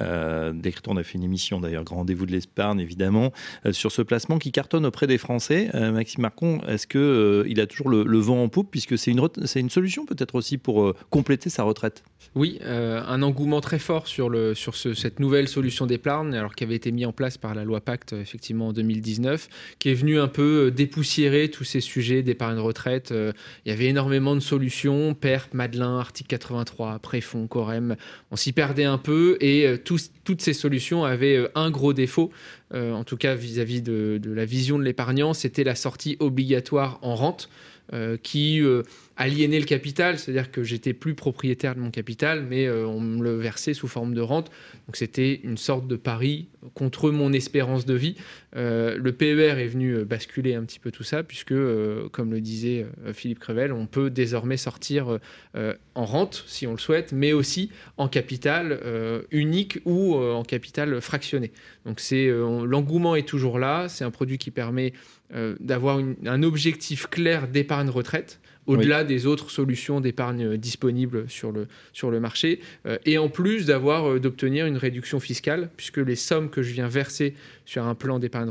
[0.00, 0.80] euh, décrit.
[0.88, 3.32] On a fait une émission d'ailleurs, Grand rendez-vous de l'épargne évidemment,
[3.72, 5.70] sur ce placement qui cartonne auprès des Français.
[5.74, 10.06] Maxime Marcon, est-ce que il a toujours le, vent en poupe puisque c'est une, solution
[10.06, 12.02] peut-être aussi pour compléter sa retraite?
[12.34, 14.30] Oui, un engouement très fort sur
[14.74, 18.12] cette nouvelle solution d'épargne alors qui avait été mis en place par la loi Pacte
[18.12, 23.10] effectivement en 2019, qui est venu un peu euh, dépoussiérer tous ces sujets d'épargne retraite.
[23.10, 23.32] Euh,
[23.64, 27.96] il y avait énormément de solutions, PERP, Madelin, article 83, Préfond, Corem.
[28.30, 32.30] On s'y perdait un peu et euh, toutes ces solutions avaient un gros défaut,
[32.72, 37.14] en tout cas vis-à-vis de, de la vision de l'épargnant, c'était la sortie obligatoire en
[37.14, 37.48] rente.
[37.92, 38.82] Euh, qui euh,
[39.16, 43.22] aliénait le capital, c'est-à-dire que j'étais plus propriétaire de mon capital, mais euh, on me
[43.22, 44.50] le versait sous forme de rente.
[44.88, 48.16] Donc c'était une sorte de pari contre mon espérance de vie.
[48.54, 51.54] le PER est venu basculer un petit peu tout ça, puisque,
[52.10, 55.18] comme le disait Philippe Crevel, on peut désormais sortir
[55.54, 58.80] en rente, si on le souhaite, mais aussi en capital
[59.30, 61.52] unique ou en capital fractionné.
[61.84, 63.88] Donc c'est l'engouement est toujours là.
[63.88, 64.92] C'est un produit qui permet
[65.34, 71.68] euh, d'avoir un objectif clair d'épargne retraite au-delà des autres solutions d'épargne disponibles sur le,
[71.92, 76.16] sur le marché, euh, et en plus d'avoir euh, d'obtenir une réduction fiscale, puisque les
[76.16, 77.34] sommes que je viens verser
[77.64, 78.50] sur un plan d'épargne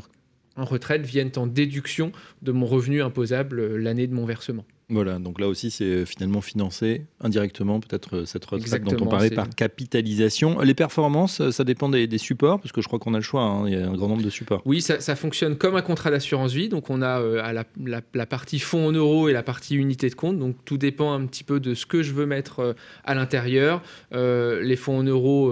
[0.56, 4.66] en retraite viennent en déduction de mon revenu imposable l'année de mon versement.
[4.90, 9.32] Voilà, donc là aussi, c'est finalement financé indirectement, peut-être euh, cette retraite dont on parlait
[9.32, 10.60] par capitalisation.
[10.60, 13.68] Les performances, ça dépend des, supports, parce que je crois qu'on a le choix, hein,
[13.68, 14.62] il y a un grand nombre de supports.
[14.66, 18.60] Oui, ça, fonctionne comme un contrat d'assurance vie, donc on a euh, à la, partie
[18.60, 21.60] fonds en euros et la partie unité de compte, donc tout dépend un petit peu
[21.60, 23.82] de ce que je veux mettre euh, à l'intérieur.
[24.12, 25.52] les fonds en euros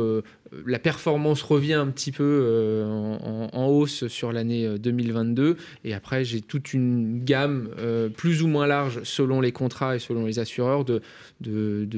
[0.65, 3.17] la performance revient un petit peu euh,
[3.53, 5.43] en, hausse sur l'année 2022.
[5.43, 9.95] Euh, et après, j'ai toute une gamme euh, plus ou moins large selon les contrats
[9.95, 11.01] et selon les assureurs de,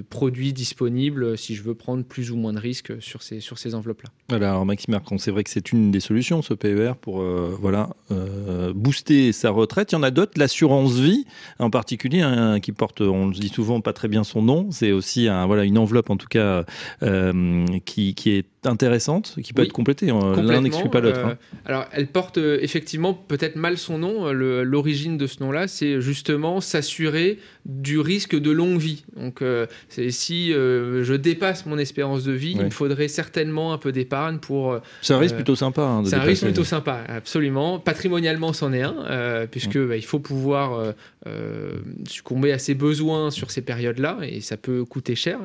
[0.10, 3.76] produits disponibles si je veux prendre plus ou moins de risques sur ces, sur ces
[3.76, 4.36] enveloppes-là.
[4.36, 7.90] alors Maxime Marcon, c'est vrai que c'est une des solutions, ce PER, pour voilà,
[8.74, 9.92] booster sa retraite.
[9.92, 11.26] Il y en a d'autres, l'assurance vie
[11.60, 14.72] en particulier, hein, qui porte, on le dit souvent, pas très bien son nom.
[14.72, 16.66] C'est aussi voilà, une enveloppe, en tout cas,
[17.86, 20.10] qui est it intéressante qui peut être complétée.
[20.10, 20.42] Hein.
[20.42, 21.20] L'un n'exclut pas l'autre.
[21.20, 21.38] Hein.
[21.42, 24.32] Euh, alors, elle porte euh, effectivement peut-être mal son nom.
[24.32, 29.06] L'origine de ce nom-là, c'est justement s'assurer du risque de longue vie.
[29.16, 33.92] Donc, euh, si je dépasse mon espérance de vie, il me faudrait certainement un peu
[33.92, 34.80] d'épargne pour.
[35.02, 35.82] c'est un risque plutôt sympa.
[35.82, 37.80] Hein, c'est un risque plutôt sympa, absolument.
[37.80, 40.94] Patrimonialement, c'en est un, puisque bah, il faut pouvoir
[42.08, 45.40] succomber à ses besoins sur ces périodes-là, et ça peut coûter cher.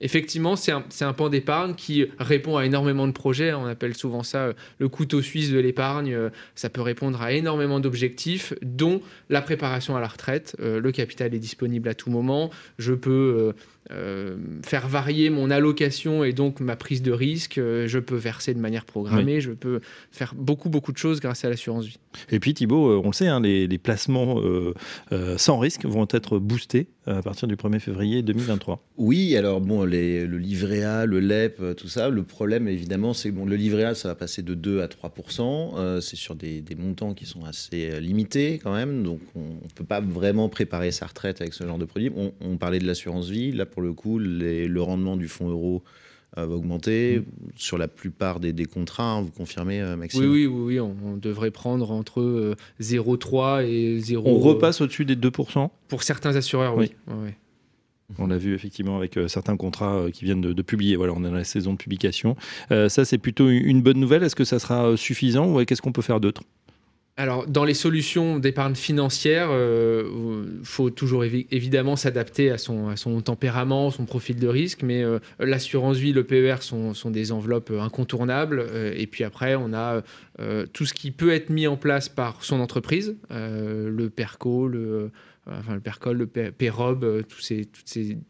[0.00, 3.52] effectivement, c'est un, un pan d'épargne qui répond à énormément de projets.
[3.52, 6.16] On appelle souvent ça le couteau suisse de l'épargne.
[6.54, 10.56] Ça peut répondre à énormément d'objectifs, dont la préparation à la retraite.
[10.60, 12.50] le capital est disponible à tout moment.
[12.78, 13.54] Je peux
[13.90, 14.36] euh,
[14.66, 17.56] faire varier mon allocation et donc ma prise de risque.
[17.56, 19.40] Euh, je peux verser de manière programmée.
[19.40, 21.98] Je peux faire beaucoup, beaucoup de choses grâce à l'assurance vie.
[22.30, 24.42] Et puis Thibault, euh, on le sait, hein, les, placements
[25.36, 28.84] sans risque vont être boostés à partir du 1er février 2023.
[28.98, 33.34] Oui, alors bon, le livret A, le LEP, tout ça, le problème évidemment, c'est que
[33.34, 35.12] bon, le livret A, ça va passer de 2 à 3
[36.00, 39.04] C'est sur des, montants qui sont assez limités quand même.
[39.04, 42.10] Donc on ne peut pas vraiment préparer sa retraite avec ce genre de produit.
[42.14, 43.52] On, on parlait de l'assurance vie.
[43.52, 45.82] Là, pour le coup, le rendement du fonds euro
[46.36, 47.24] euh, va augmenter mm.
[47.56, 49.12] sur la plupart des, contrats.
[49.12, 50.20] Hein, vous confirmez, euh, Maxime?
[50.20, 54.28] Oui, oui, oui, on, devrait prendre entre 0,3 euh, et 0.
[54.28, 56.92] On repasse au-dessus des 2% Pour certains assureurs, oui.
[58.18, 60.96] On l'a vu effectivement avec certains contrats qui viennent de, publier.
[60.96, 62.36] Voilà, on est dans la saison de publication.
[62.70, 64.22] ça, c'est plutôt une bonne nouvelle.
[64.22, 65.54] Est-ce que ça sera suffisant?
[65.54, 66.42] Ou qu'est-ce qu'on peut faire d'autre?
[67.18, 73.90] Alors, dans les solutions d'épargne financière, il euh, faut toujours évidemment s'adapter à son, tempérament,
[73.90, 78.60] son profil de risque, mais euh, l'assurance vie, le PER sont, sont, des enveloppes incontournables.
[78.60, 80.02] Euh, et puis après, on a
[80.72, 85.10] tout ce qui peut être mis en place par son entreprise, le PERCO, le
[85.50, 87.82] enfin le PERCOL, le PEROB, euh, tous, ces, tous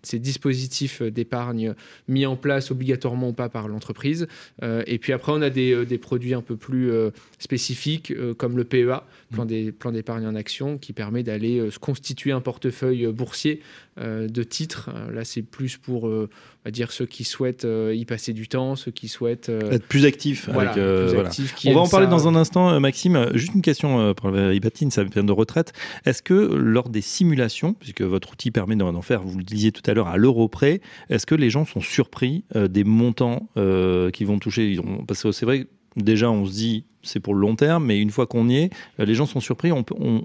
[0.03, 1.75] ces, dispositifs d'épargne
[2.09, 4.27] mis en place obligatoirement ou pas par l'entreprise.
[4.63, 6.91] Euh, et puis après, on a des, euh, des produits un peu plus
[7.39, 9.93] spécifiques comme le PEA, plan mmh.
[9.93, 13.61] d'épargne en action, qui permet d'aller se constituer un portefeuille boursier
[14.01, 14.91] de titres.
[15.13, 16.29] Là, c'est plus pour on
[16.65, 20.49] va dire ceux qui souhaitent y passer du temps, ceux qui souhaitent être plus actifs.
[20.49, 23.31] on va en parler dans un instant, Maxime.
[23.35, 25.73] Juste une question pour Ibatine, ça vient de retraite.
[26.05, 29.89] Est-ce que lors des simulations, puisque votre outil permet d'en faire, vous le disiez tout
[29.91, 30.81] à l'heure, à l'euro près,
[31.11, 34.79] est-ce que les gens sont surpris euh, des montants euh, qui vont toucher?
[35.07, 35.67] Parce que c'est vrai,
[36.03, 38.71] déjà, on se dit c'est pour le long terme, mais une fois qu'on y est,
[39.01, 39.73] euh, les gens sont surpris.
[39.73, 39.83] On,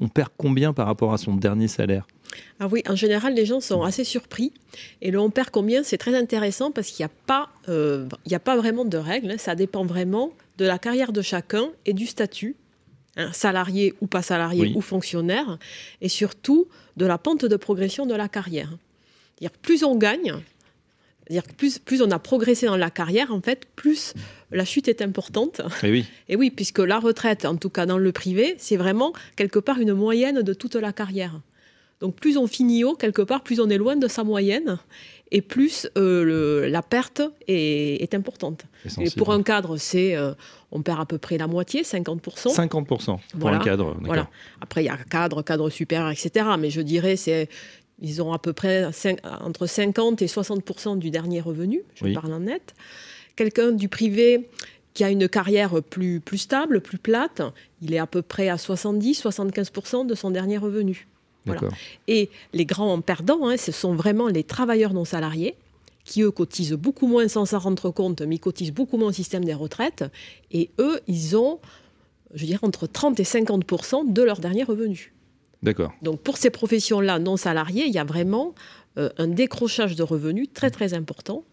[0.10, 2.08] perd combien par rapport à son dernier salaire?
[2.60, 4.52] Ah oui, en général, les gens sont assez surpris.
[5.02, 8.58] Et le on perd combien, c'est très intéressant parce qu'il n'y a, pas, a pas
[8.58, 9.32] vraiment de règles.
[9.32, 9.38] Hein.
[9.38, 12.56] Ça dépend vraiment de la carrière de chacun et du statut.
[13.16, 15.60] Hein, salarié ou pas salarié ou fonctionnaire,
[16.02, 18.76] et surtout de la pente de progression de la carrière.
[19.62, 20.34] plus on gagne,
[21.30, 24.14] dire plus, plus on a progressé dans la carrière, en fait, plus
[24.52, 25.62] la chute est importante.
[25.84, 26.06] Et oui.
[26.30, 29.80] Et oui, puisque la retraite, en tout cas dans le privé, c'est vraiment quelque part
[29.80, 31.40] une moyenne de toute la carrière.
[32.02, 34.78] Donc plus on finit haut, quelque part, plus on est loin de sa moyenne
[35.34, 38.66] et plus euh, la perte est, importante.
[39.00, 40.34] Et pour un cadre, c'est euh,
[40.72, 42.54] on perd à peu près la moitié, 50%.
[42.54, 43.98] 50% pour un cadre.
[44.02, 44.30] Voilà.
[44.62, 46.46] Après, il y a cadre, cadre supérieur, etc.
[46.60, 47.50] Mais je dirais, c'est
[48.02, 48.86] ils ont à peu près
[49.42, 52.74] entre 50 et 60% du dernier revenu, je parle en net.
[53.36, 54.50] Quelqu'un du privé
[54.94, 57.42] qui a une carrière plus, plus stable, plus plate,
[57.82, 61.08] il est à peu près à 70-75% de son dernier revenu.
[62.08, 65.56] Et les grands perdants, hein, ce sont vraiment les travailleurs non salariés
[66.06, 69.14] qui, eux, cotisent beaucoup moins sans s'en rendre compte, mais ils cotisent beaucoup moins au
[69.14, 70.04] système des retraites.
[70.52, 71.60] Et eux, ils ont,
[72.34, 75.14] je dirais, entre 30 et 50% de leur dernier revenu.
[76.02, 78.54] Donc pour ces professions-là non salariées, il y a vraiment
[78.98, 81.46] euh, un décrochage de revenus très très important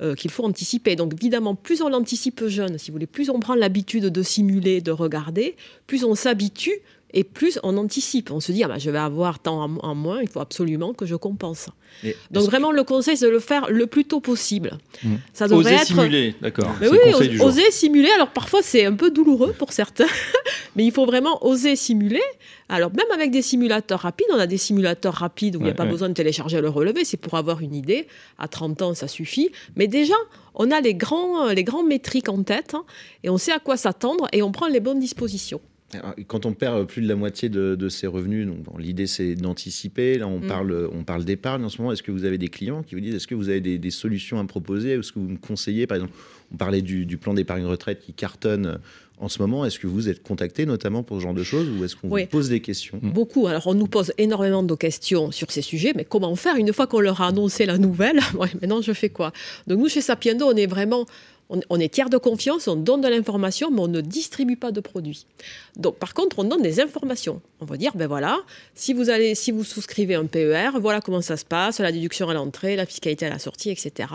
[0.00, 0.96] euh, qu'il faut anticiper.
[0.96, 4.80] Donc évidemment, plus on l'anticipe jeune, si vous voulez, plus on prend l'habitude de simuler,
[4.80, 6.78] de regarder, plus on s'habitue
[7.14, 8.30] et plus on anticipe.
[8.30, 11.06] On se dit, ah bah, je vais avoir tant en moins, il faut absolument que
[11.06, 11.68] je compense.
[12.30, 14.78] Donc vraiment, le conseil, c'est de le faire le plus tôt possible.
[15.04, 15.14] Mmh.
[15.32, 16.70] Ça devrait oser simuler, d'accord.
[16.80, 18.10] oui, oser simuler.
[18.14, 20.06] Alors parfois, c'est un peu douloureux pour certains,
[20.76, 22.22] mais il faut vraiment oser simuler.
[22.68, 25.74] Alors même avec des simulateurs rapides, on a des simulateurs rapides où il n'y a
[25.74, 28.06] pas besoin de télécharger le relevé, c'est pour avoir une idée.
[28.38, 29.50] À 30 ans, ça suffit.
[29.76, 30.14] Mais déjà,
[30.54, 32.84] on a les grands, les grands métriques en tête hein,
[33.22, 35.60] et on sait à quoi s'attendre et on prend les bonnes dispositions.
[36.26, 40.18] Quand on perd plus de la moitié de, ses revenus, l'idée c'est d'anticiper.
[40.18, 40.46] Là, on mm.
[40.46, 41.92] parle, on parle d'épargne en ce moment.
[41.92, 44.38] Est-ce que vous avez des clients qui vous disent est-ce que vous avez des, solutions
[44.38, 45.86] à proposer Est-ce que vous me conseillez?
[45.86, 46.14] Par exemple,
[46.52, 48.78] on parlait du, plan d'épargne retraite qui cartonne
[49.18, 49.64] en ce moment.
[49.64, 52.26] Est-ce que vous êtes contacté notamment pour ce genre de choses ou est-ce qu'on vous
[52.26, 52.98] pose des questions?
[53.02, 53.46] Beaucoup.
[53.46, 56.56] Alors, on nous pose énormément de questions sur ces sujets, mais comment faire?
[56.56, 58.20] Une fois qu'on leur a annoncé la nouvelle
[58.60, 59.32] Maintenant, je fais quoi?
[59.66, 61.06] Donc, nous, chez Sapiendo, on est vraiment
[61.68, 64.80] on, est tiers de confiance, on donne de l'information, mais on ne distribue pas de
[64.80, 65.26] produits.
[65.76, 67.40] Donc, par contre, on donne des informations.
[67.60, 68.40] On va dire, ben voilà,
[68.74, 72.28] si vous allez, si vous souscrivez un PER, voilà comment ça se passe, la déduction
[72.28, 74.08] à l'entrée, la fiscalité à la sortie, etc.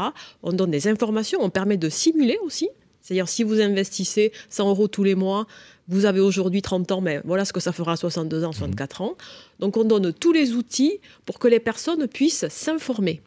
[0.44, 2.70] On donne des informations, on permet de simuler aussi.
[3.02, 5.48] C'est-à-dire, si vous investissez 100 euros tous les mois,
[5.88, 9.02] vous avez aujourd'hui 30 ans, mais voilà ce que ça fera à 62 ans, 64
[9.02, 9.16] ans.
[9.60, 13.22] Donc, on donne tous les outils pour que les personnes puissent s'informer.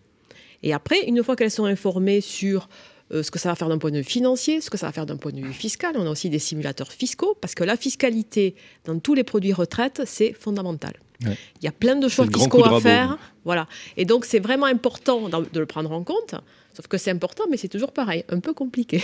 [0.62, 2.68] Et après, une fois qu'elles sont informées sur
[3.12, 4.92] euh, ce que ça va faire d'un point de vue financier, ce que ça va
[4.92, 5.94] faire d'un point de vue fiscal.
[5.96, 10.02] On a aussi des simulateurs fiscaux, parce que la fiscalité dans tous les produits retraite,
[10.06, 10.94] c'est fondamental.
[11.22, 13.18] Il y a plein de choix fiscaux à faire.
[13.44, 13.66] Voilà.
[13.96, 16.34] Et donc, c'est vraiment important de le prendre en compte.
[16.72, 19.02] Sauf que c'est important, mais c'est toujours pareil, un peu compliqué.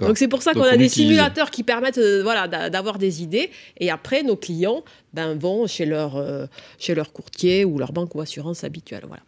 [0.00, 3.50] Donc c'est pour ça qu'on a des simulateurs qui permettent euh, voilà, d'avoir des idées.
[3.78, 6.46] Et après, nos clients ben, vont chez leur, euh,
[6.78, 9.04] chez leur courtier ou leur banque ou assurance habituelle.
[9.06, 9.22] Voilà.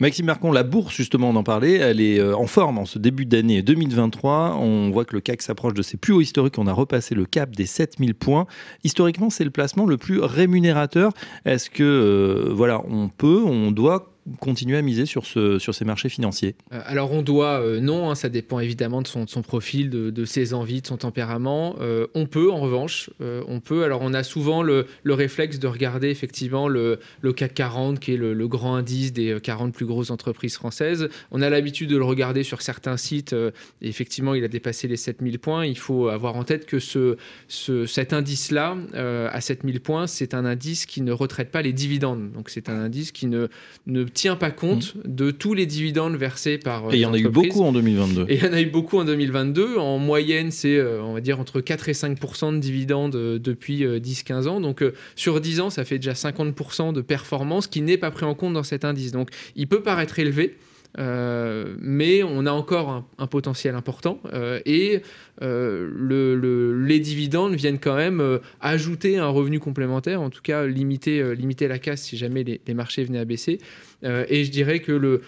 [0.00, 2.98] Maxime Marcon, la bourse, justement, on en parlait, elle est euh, en forme en ce
[2.98, 4.56] début d'année 2023.
[4.60, 6.58] On voit que le CAC s'approche de ses plus hauts historiques.
[6.58, 8.46] On a repassé le cap des 7000 points.
[8.84, 11.12] Historiquement, c'est le placement le plus rémunérateur.
[11.44, 15.84] Est-ce que, euh, voilà, on peut, on doit continuer à miser sur, ce, sur ces
[15.84, 19.30] marchés financiers euh, Alors on doit, euh, non, hein, ça dépend évidemment de son, de
[19.30, 21.76] son profil, de, ses envies, de son tempérament.
[21.80, 23.84] Euh, on peut en revanche, on peut.
[23.84, 28.14] Alors on a souvent le, le réflexe de regarder effectivement le, le CAC 40 qui
[28.14, 31.08] est le, grand indice des 40 plus grosses entreprises françaises.
[31.30, 33.34] On a l'habitude de le regarder sur certains sites
[33.82, 35.66] effectivement il a dépassé les 7000 points.
[35.66, 37.16] Il faut avoir en tête que ce,
[37.48, 42.32] ce cet indice-là, à 7000 points, c'est un indice qui ne retraite pas les dividendes.
[42.32, 43.48] Donc c'est un indice qui ne,
[43.86, 45.00] ne tient pas compte mm.
[45.04, 46.88] de tous les dividendes versés par.
[46.88, 48.26] Euh, et il y en a eu beaucoup en 2022.
[48.28, 49.76] Et il y en a eu beaucoup en 2022.
[49.76, 53.84] En moyenne, c'est, euh, on va dire, entre 4 et 5% de dividendes euh, depuis
[53.84, 54.60] 10-15 ans.
[54.60, 58.34] Donc, sur 10 ans, ça fait déjà 50% de performance qui n'est pas pris en
[58.34, 59.12] compte dans cet indice.
[59.12, 60.56] Donc, il peut paraître élevé.
[60.96, 64.20] Mais on a encore un, potentiel important
[64.64, 65.02] et
[65.40, 71.22] le, les dividendes viennent quand même ajouter un revenu complémentaire, en tout cas limiter,
[71.68, 73.58] la casse si jamais les, marchés venaient à baisser.
[74.04, 75.22] Euh, et je dirais que le,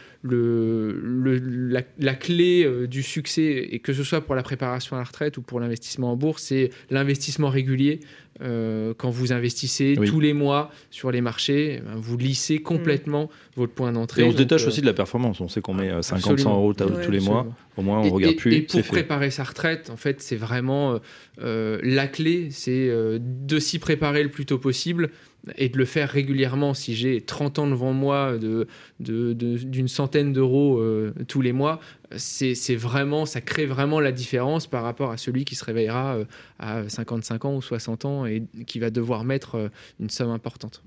[1.99, 5.37] la, clé euh, du succès, et que ce soit pour la préparation à la retraite
[5.39, 8.01] ou pour l'investissement en bourse, c'est l'investissement régulier.
[8.43, 13.31] Euh, quand vous investissez tous les mois sur les marchés, eh ben, vous lissez complètement
[13.57, 14.23] votre point d'entrée.
[14.23, 15.41] Et on se détache aussi de la performance.
[15.41, 17.47] On sait qu'on met 50, 100 euros tous les mois.
[17.77, 18.55] Au moins, on ne regarde plus.
[18.55, 20.99] Et pour préparer sa retraite, en fait, c'est vraiment
[21.39, 25.11] la clé, c'est de s'y préparer le plus tôt possible
[25.57, 28.67] et de le faire régulièrement, si j'ai 30 ans devant moi d'une
[29.01, 31.81] de, de, centaine d'euros euh, tous les mois,
[32.17, 36.25] c'est vraiment, ça crée vraiment la différence par rapport à celui qui se réveillera euh,
[36.59, 39.69] à 55 ans ou 60 ans et qui va devoir mettre euh,
[40.01, 40.83] une somme importante.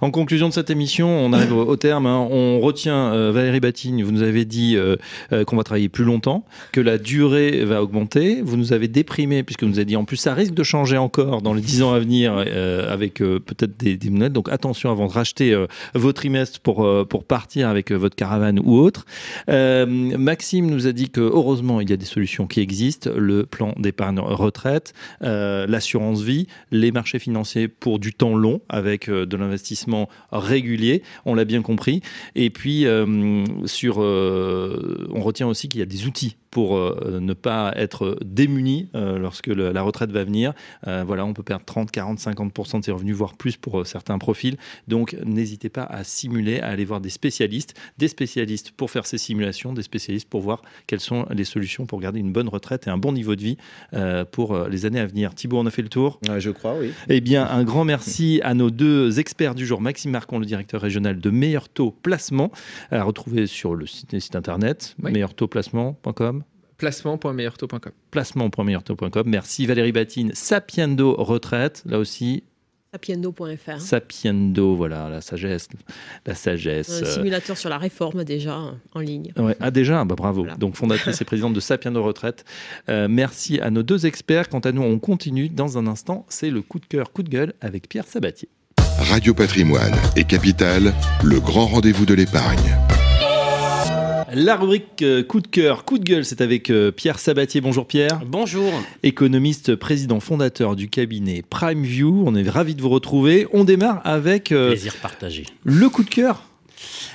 [0.00, 2.06] En conclusion de cette émission, on arrive au terme.
[2.06, 2.26] Hein.
[2.30, 4.96] On retient euh, Valérie Batigne, vous nous avez dit euh,
[5.32, 8.40] euh, qu'on va travailler plus longtemps, que la durée va augmenter.
[8.42, 10.96] Vous nous avez déprimé, puisque vous nous avez dit en plus ça risque de changer
[10.96, 14.10] encore dans les 10 ans à venir avec peut-être des, des.
[14.28, 15.56] Donc attention avant de racheter
[15.94, 19.04] vos trimestres pour, pour partir avec votre caravane ou autre.
[19.48, 23.72] Maxime nous a dit que heureusement il y a des solutions qui existent le plan
[23.78, 30.08] d'épargne retraite, l'assurance vie, les marchés financiers pour du temps long avec de l'investissement investissement
[30.32, 32.00] régulier, on l'a bien compris.
[32.34, 37.18] Et puis, euh, sur, euh, on retient aussi qu'il y a des outils pour euh,
[37.20, 40.52] ne pas être démuni euh, lorsque la retraite va venir.
[40.86, 44.18] Euh, voilà, on peut perdre 30, 40, 50% de ses revenus, voire plus pour certains
[44.18, 44.56] profils.
[44.88, 49.18] Donc, n'hésitez pas à simuler, à aller voir des spécialistes, des spécialistes pour faire ces
[49.18, 52.90] simulations, des spécialistes pour voir quelles sont les solutions pour garder une bonne retraite et
[52.90, 53.56] un bon niveau de vie
[54.32, 55.34] pour les années à venir.
[55.34, 56.20] Thibault, on a fait le tour?
[56.38, 56.92] Je crois, oui.
[57.08, 60.80] Eh bien, un grand merci à nos deux experts du jour, Maxime Marcon, le directeur
[60.80, 62.50] régional de Meilleur Taux Placement,
[62.90, 65.12] à retrouver sur le site, internet, oui.
[65.12, 66.39] meilleurtauxplacement.com
[66.80, 67.92] placement.meilleurtaux.com.
[68.10, 69.22] Placement.meilleurtaux.com.
[69.26, 70.32] Merci Valérie Batine.
[70.34, 72.42] Sapiendo Retraite, là aussi.
[72.92, 73.78] Sapiendo.fr.
[73.78, 75.68] Sapiendo, voilà, la sagesse.
[76.26, 77.02] La sagesse.
[77.02, 78.58] Un simulateur sur la réforme déjà
[78.94, 79.32] en ligne.
[79.36, 79.54] Ouais.
[79.60, 80.46] Ah déjà, bah, bravo.
[80.58, 82.44] Donc fondatrice et présidente de Sapiendo Retraite.
[82.88, 84.48] Euh, merci à nos deux experts.
[84.48, 86.26] Quant à nous, on continue dans un instant.
[86.28, 88.48] C'est le coup de cœur, coup de gueule avec Pierre Sabatier.
[88.98, 92.76] Radio Patrimoine et Capital, le grand rendez-vous de l'épargne.
[94.32, 97.60] La rubrique euh, coup de cœur, coup de gueule, c'est avec euh, Pierre Sabatier.
[97.60, 98.20] Bonjour Pierre.
[98.24, 98.72] Bonjour.
[99.02, 102.22] Économiste, président fondateur du cabinet Prime View.
[102.24, 103.48] On est ravi de vous retrouver.
[103.52, 105.46] On démarre avec euh, plaisir partagé.
[105.64, 106.44] Le coup de cœur.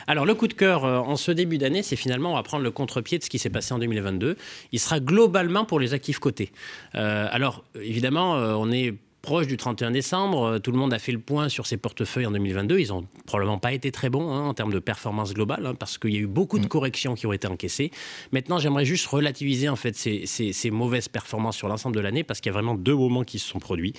[0.07, 2.69] Alors le coup de cœur en ce début d'année, c'est finalement on va prendre le
[2.69, 4.35] contre-pied de ce qui s'est passé en 2022.
[4.73, 6.51] Il sera globalement pour les actifs cotés.
[6.93, 8.93] alors évidemment, on est
[9.25, 10.43] proche du 31 décembre.
[10.43, 12.79] Euh, tout le monde a fait le point sur ses portefeuilles en 2022.
[12.79, 15.97] Ils n'ont probablement pas été très bons hein, en termes de performance globale, hein, parce
[15.97, 16.69] qu'il y a eu beaucoup de mm.
[16.69, 17.89] corrections qui ont été encaissées.
[18.31, 22.39] Maintenant, j'aimerais juste relativiser en fait ces, ces mauvaises performances sur l'ensemble de l'année, parce
[22.39, 23.93] qu'il y a vraiment deux moments qui se sont produits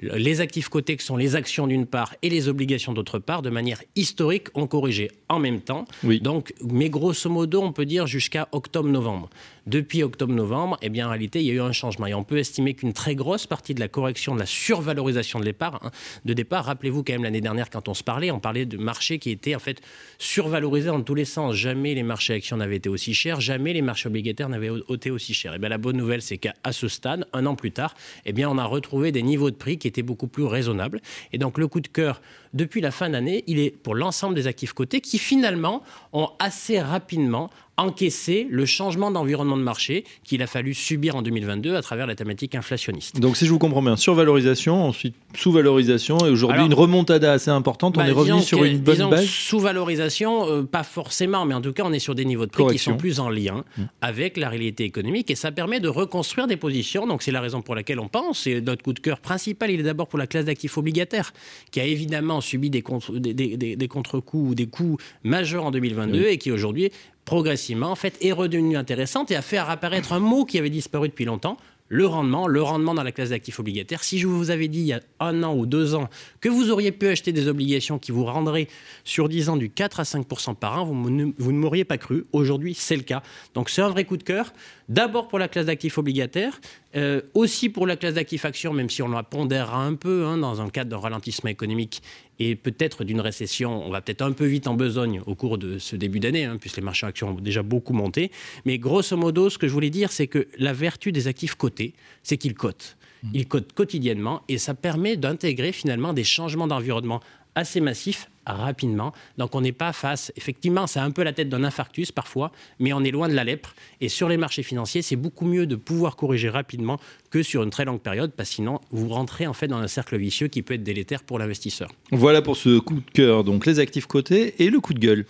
[0.00, 3.50] les actifs cotés, qui sont les actions d'une part et les obligations d'autre part, de
[3.50, 5.86] manière historique, ont corrigé en même temps.
[6.20, 9.30] Donc, mais grosso modo, on peut dire jusqu'à octobre-novembre.
[9.66, 12.06] Depuis octobre-novembre, eh bien, en réalité, il y a eu un changement.
[12.06, 15.44] Et on peut estimer qu'une très grosse partie de la correction, de la survalorisation de
[15.44, 15.90] départ, hein,
[16.24, 19.18] de départ, rappelez-vous quand même l'année dernière, quand on se parlait, on parlait de marchés
[19.18, 19.80] qui étaient en fait
[20.18, 21.54] survalorisés dans tous les sens.
[21.54, 25.32] Jamais les marchés actions n'avaient été aussi chers, jamais les marchés obligataires n'avaient été aussi
[25.32, 25.52] chers.
[25.52, 27.94] Et eh bien, la bonne nouvelle, c'est qu'à ce stade, un an plus tard,
[28.26, 31.00] eh bien, on a retrouvé des niveaux de prix qui étaient beaucoup plus raisonnables.
[31.32, 32.20] Et donc, le coup de cœur
[32.54, 35.82] depuis la fin d'année, il est pour l'ensemble des actifs cotés qui finalement
[36.12, 41.74] ont assez rapidement encaisser le changement d'environnement de marché qu'il a fallu subir en 2022
[41.74, 43.18] à travers la thématique inflationniste.
[43.18, 47.96] Donc si je vous comprends bien, survalorisation, ensuite sous-valorisation et aujourd'hui une remontada assez importante,
[47.98, 51.72] on bah, est revenu sur une bonne base Sous-valorisation, euh, pas forcément, mais en tout
[51.72, 53.82] cas on est sur des niveaux de prix qui sont plus en lien mmh.
[54.00, 57.06] avec la réalité économique et ça permet de reconstruire des positions.
[57.06, 59.80] Donc c'est la raison pour laquelle on pense, et notre coup de cœur principal, il
[59.80, 61.32] est d'abord pour la classe d'actifs obligataires
[61.72, 65.70] qui a évidemment subi des, contre, des, des, des contre-coups ou des coups majeurs en
[65.70, 66.90] 2022 et qui aujourd'hui
[67.24, 71.08] progressivement, en fait, est redevenue intéressante et a fait apparaître un mot qui avait disparu
[71.08, 71.56] depuis longtemps,
[71.88, 74.02] le rendement, le rendement dans la classe d'actifs obligataires.
[74.02, 76.08] Si je vous avais dit il y a un an ou deux ans
[76.40, 78.68] que vous auriez pu acheter des obligations qui vous rendraient
[79.04, 81.98] sur 10 ans du 4 à 5% par an, vous ne, vous ne m'auriez pas
[81.98, 82.24] cru.
[82.32, 83.22] Aujourd'hui, c'est le cas.
[83.52, 84.52] Donc c'est un vrai coup de cœur.
[84.88, 86.58] D'abord pour la classe d'actifs obligataires,
[86.96, 90.38] euh, aussi pour la classe d'actifs actions, même si on la pondérera un peu hein,
[90.38, 92.02] dans un cadre d'un ralentissement économique
[92.38, 93.86] et peut-être d'une récession.
[93.86, 96.56] On va peut-être un peu vite en besogne au cours de ce début d'année, hein,
[96.60, 98.30] puisque les marchés actions ont déjà beaucoup monté.
[98.64, 101.94] Mais grosso modo, ce que je voulais dire, c'est que la vertu des actifs cotés,
[102.22, 102.96] c'est qu'ils cotent.
[103.22, 103.28] Mmh.
[103.34, 107.20] Ils cotent quotidiennement et ça permet d'intégrer finalement des changements d'environnement
[107.54, 109.12] assez massifs rapidement.
[109.38, 112.92] Donc on n'est pas face, effectivement, c'est un peu la tête d'un infarctus parfois, mais
[112.92, 113.74] on est loin de la lèpre.
[114.00, 116.98] Et sur les marchés financiers, c'est beaucoup mieux de pouvoir corriger rapidement
[117.30, 119.88] que sur une très longue période, parce que sinon vous rentrez en fait dans un
[119.88, 121.90] cercle vicieux qui peut être délétère pour l'investisseur.
[122.12, 125.24] Voilà pour ce coup de cœur, donc les actifs cotés et le coup de gueule.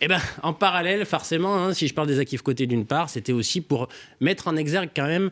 [0.00, 3.32] Eh ben, en parallèle, forcément, hein, si je parle des actifs cotés d'une part, c'était
[3.32, 3.88] aussi pour
[4.20, 5.30] mettre en exergue quand même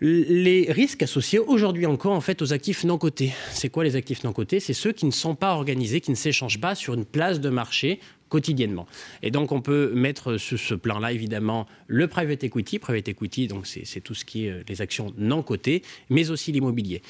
[0.00, 3.32] les risques associés aujourd'hui encore en fait aux actifs non cotés.
[3.50, 4.60] C'est quoi les actifs non cotés?
[4.60, 7.50] C'est ceux qui ne sont pas organisés, qui ne s'échangent pas sur une place de
[7.50, 8.86] marché quotidiennement.
[9.22, 12.78] Et donc on peut mettre sur ce plan-là évidemment le private equity.
[12.78, 16.52] Private equity, donc c'est tout ce qui est euh, les actions non cotées, mais aussi
[16.52, 17.02] l'immobilier.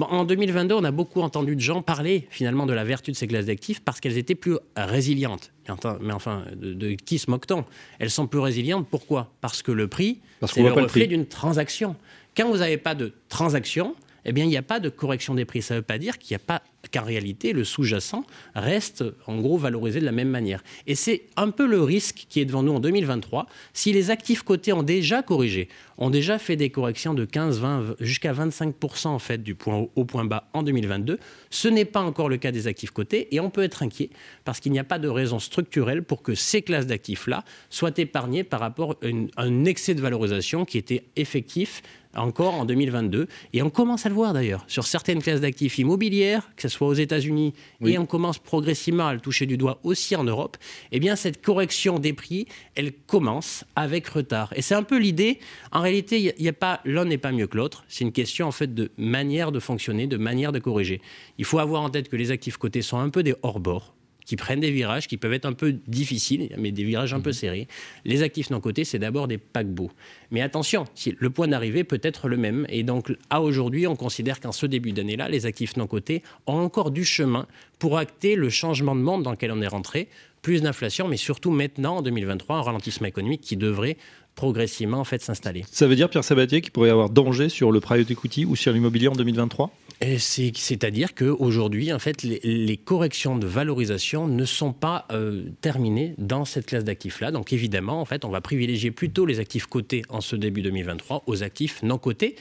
[0.00, 3.26] en 2022, on a beaucoup entendu de gens parler finalement de la vertu de ces
[3.26, 5.52] classes d'actifs parce qu'elles étaient plus résilientes.
[6.00, 7.64] Mais enfin, de, qui se moque-t-on?
[7.98, 8.88] Elles sont plus résilientes.
[8.90, 9.32] Pourquoi?
[9.40, 11.96] Parce que le prix, c'est le reflet d'une transaction.
[12.36, 15.44] Quand vous n'avez pas de transaction, eh bien, il n'y a pas de correction des
[15.44, 15.62] prix.
[15.62, 16.62] Ça ne veut pas dire qu'il n'y a pas
[16.92, 18.24] qu'en réalité, le sous-jacent
[18.54, 20.62] reste en gros valorisé de la même manière.
[20.86, 23.46] Et c'est un peu le risque qui est devant nous en 2023.
[23.72, 25.68] Si les actifs cotés ont déjà corrigé,
[25.98, 29.90] ont déjà fait des corrections de 15, 20, jusqu'à 25% en fait du point haut
[29.96, 31.18] au point bas en 2022,
[31.50, 34.10] ce n'est pas encore le cas des actifs cotés et on peut être inquiet
[34.44, 38.44] parce qu'il n'y a pas de raison structurelle pour que ces classes d'actifs-là soient épargnées
[38.44, 38.96] par rapport
[39.36, 41.82] à un excès de valorisation qui était effectif
[42.16, 43.28] encore en 2022.
[43.52, 46.88] Et on commence à le voir d'ailleurs sur certaines classes d'actifs immobilières, que ce soit
[46.88, 47.54] aux États-Unis,
[47.84, 50.56] et on commence progressivement à le toucher du doigt aussi en Europe.
[50.92, 54.52] Eh bien, cette correction des prix, elle commence avec retard.
[54.56, 55.38] Et c'est un peu l'idée.
[55.72, 57.84] En réalité, il y a pas l'un n'est pas mieux que l'autre.
[57.88, 61.00] C'est une question en fait de manière de fonctionner, de manière de corriger.
[61.38, 63.93] Il faut avoir en tête que les actifs cotés sont un peu des hors-bord
[64.24, 67.30] qui prennent des virages qui peuvent être un peu difficiles, mais des virages un peu
[67.30, 67.34] mhm.
[67.34, 67.68] serrés.
[68.04, 69.90] Les actifs non cotés, c'est d'abord des paquebots.
[70.30, 70.84] Mais attention,
[71.18, 72.66] le point d'arrivée peut être le même.
[72.68, 76.54] Et donc, à aujourd'hui, on considère qu'en ce début d'année-là, les actifs non cotés ont
[76.54, 77.46] encore du chemin
[77.78, 80.08] pour acter le changement de monde dans lequel on est rentré.
[80.42, 83.96] Plus d'inflation, mais surtout maintenant, en 2023, un ralentissement économique qui devrait
[84.34, 85.64] progressivement en fait s'installer.
[85.70, 88.56] Ça veut dire, Pierre Sabatier, qu'il pourrait y avoir danger sur le private equity ou
[88.56, 89.70] sur l'immobilier en 2023
[90.00, 96.66] c'est-à-dire qu'aujourd'hui, en fait, les, corrections de valorisation ne sont pas euh, terminées dans cette
[96.66, 97.30] classe d'actifs-là.
[97.30, 101.24] Donc évidemment, en fait, on va privilégier plutôt les actifs cotés en ce début 2023
[101.26, 102.36] aux actifs non cotés.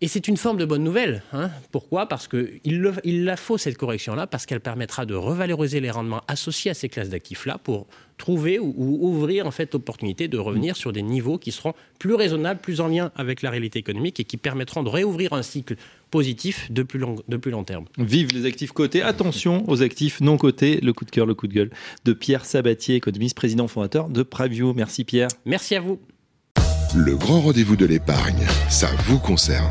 [0.00, 1.22] Et c'est une forme de bonne nouvelle.
[1.32, 1.50] Hein.
[1.72, 2.06] Pourquoi?
[2.06, 2.60] Parce qu'il
[3.02, 6.88] il la faut, cette correction-là, parce qu'elle permettra de revaloriser les rendements associés à ces
[6.88, 11.50] classes d'actifs-là pour trouver ou, ouvrir en fait l'opportunité de revenir sur des niveaux qui
[11.50, 15.32] seront plus raisonnables, plus en lien avec la réalité économique et qui permettront de réouvrir
[15.32, 15.74] un cycle
[16.10, 17.84] positif de plus long, de plus long terme.
[17.98, 19.02] Vive les actifs cotés.
[19.02, 20.80] Attention aux actifs non cotés.
[20.80, 21.70] Le coup de cœur, le coup de gueule
[22.04, 24.72] de Pierre Sabatier, économiste, président fondateur de Preview.
[24.74, 25.28] Merci Pierre.
[25.44, 25.98] Merci à vous.
[26.94, 29.70] Le grand rendez-vous de l'épargne, ça vous concerne.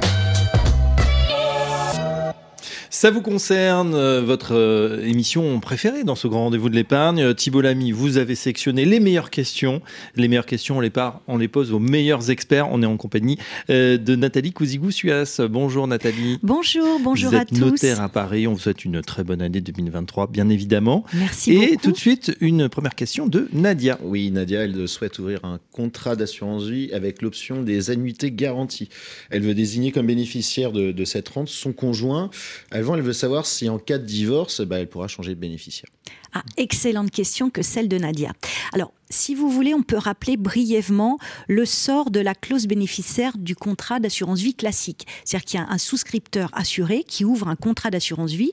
[2.89, 7.21] Ça vous concerne, euh, votre euh, émission préférée dans ce grand rendez-vous de l'épargne?
[7.21, 9.81] Euh, Thibault Lamy, vous avez sélectionné les meilleures questions.
[10.15, 12.69] Les meilleures questions, on les, part, on les pose aux meilleurs experts.
[12.71, 15.41] On est en compagnie de Nathalie Cousigou-Suas.
[15.49, 16.39] Bonjour Nathalie.
[16.43, 17.59] Bonjour, bonjour vous à êtes tous.
[17.59, 18.47] notaire à Paris.
[18.47, 21.03] On vous souhaite une très bonne année 2023, bien évidemment.
[21.13, 21.81] Merci Et beaucoup.
[21.83, 23.99] tout de suite, une première question de Nadia.
[24.01, 28.89] Oui, Nadia, elle souhaite ouvrir un contrat d'assurance vie avec l'option des annuités garanties.
[29.29, 32.29] Elle veut désigner comme bénéficiaire de, de cette rente son conjoint.
[32.77, 35.89] Avant, elle veut savoir si en cas de divorce, bah, elle pourra changer de bénéficiaire.
[36.33, 38.33] Ah, excellente question que celle de Nadia.
[38.71, 41.17] Alors, si vous voulez, on peut rappeler brièvement
[41.47, 45.07] le sort de la clause bénéficiaire du contrat d'assurance vie classique.
[45.25, 48.51] C'est-à-dire qu'il y a un souscripteur assuré qui ouvre un contrat d'assurance vie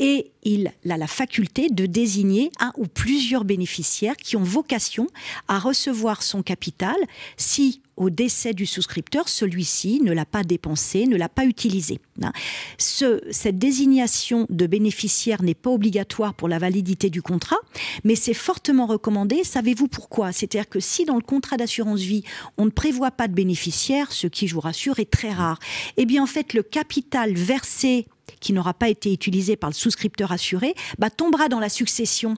[0.00, 5.06] et il a la faculté de désigner un ou plusieurs bénéficiaires qui ont vocation
[5.46, 6.96] à recevoir son capital
[7.36, 12.00] si au décès du souscripteur, celui-ci ne l'a pas dépensé, ne l'a pas utilisé.
[12.22, 12.32] Hein.
[12.78, 17.58] Ce, cette désignation de bénéficiaire n'est pas obligatoire pour la validité du contrat,
[18.02, 19.44] mais c'est fortement recommandé.
[19.44, 20.32] Savez-vous pourquoi?
[20.32, 22.24] C'est-à-dire que si dans le contrat d'assurance vie,
[22.56, 25.58] on ne prévoit pas de bénéficiaire, ce qui, je vous rassure, est très rare,
[25.98, 28.06] eh bien en fait, le capital versé
[28.40, 32.36] qui n'aura pas été utilisé par le souscripteur assuré, bah, tombera dans la succession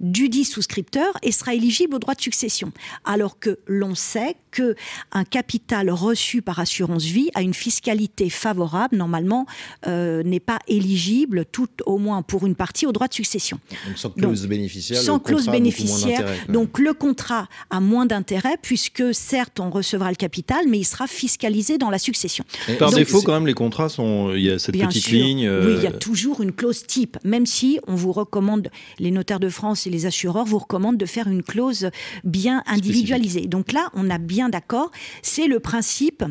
[0.00, 2.72] du dit souscripteur et sera éligible au droit de succession.
[3.04, 4.74] Alors que l'on sait que
[5.12, 9.46] un capital reçu par assurance vie a une fiscalité favorable, normalement
[9.86, 13.60] euh, n'est pas éligible, tout au moins pour une partie, au droit de succession.
[13.86, 15.00] Donc sans clause donc, bénéficiaire.
[15.00, 16.26] Sans clause bénéficiaire.
[16.48, 21.06] Donc le contrat a moins d'intérêt puisque certes on recevra le capital, mais il sera
[21.06, 22.44] fiscalisé dans la succession.
[22.68, 24.32] Et par donc, défaut, quand même, les contrats sont.
[24.34, 25.18] Il y a cette petite sûr.
[25.18, 25.46] ligne.
[25.46, 25.66] Euh...
[25.66, 28.68] Oui, il y a toujours une clause type, même si on vous recommande,
[28.98, 31.90] les notaires de France et les assureurs vous recommandent de faire une clause
[32.24, 33.46] bien individualisée.
[33.46, 34.90] Donc là, on a bien d'accord,
[35.22, 36.22] c'est le principe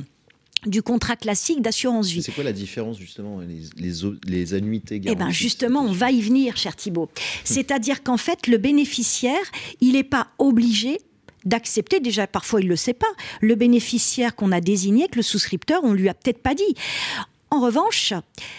[0.65, 2.23] du contrat classique d'assurance vie.
[2.23, 3.93] C'est quoi la différence justement les, les,
[4.25, 7.09] les annuités garanties Eh bien justement, on va y venir, cher Thibault.
[7.43, 9.43] C'est-à-dire qu'en fait, le bénéficiaire,
[9.81, 10.97] il n'est pas obligé
[11.45, 13.07] d'accepter, déjà parfois il ne le sait pas,
[13.41, 16.75] le bénéficiaire qu'on a désigné, que le souscripteur, on lui a peut-être pas dit.
[17.49, 18.13] En revanche,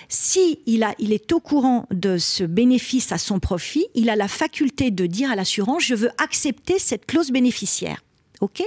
[0.09, 0.83] si il,
[1.13, 5.31] est au courant de ce bénéfice à son profit, il a la faculté de dire
[5.31, 8.03] à l'assurance je veux accepter cette clause bénéficiaire.
[8.41, 8.63] OK?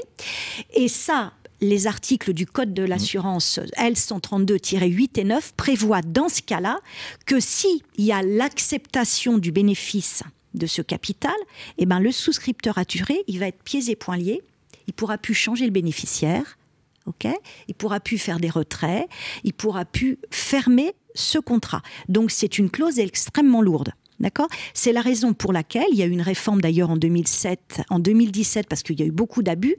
[0.74, 6.80] Et ça, les articles du Code de l'assurance L132-8 et 9 prévoient dans ce cas-là
[7.26, 11.34] que s'il y a l'acceptation du bénéfice de ce capital,
[11.78, 14.42] eh ben le souscripteur assuré, il va être pieds et poings liés,
[14.88, 16.58] il pourra plus changer le bénéficiaire,
[17.06, 17.28] ok?
[17.68, 19.08] Il pourra plus faire des retraits,
[19.44, 21.82] il pourra plus fermer ce contrat.
[22.10, 23.94] Donc c'est une clause extrêmement lourde.
[24.20, 24.50] D'accord?
[24.76, 27.98] C'est la raison pour laquelle il y a eu une réforme d'ailleurs en 2007, en
[27.98, 29.76] 2017 parce qu'il y a eu beaucoup d'abus.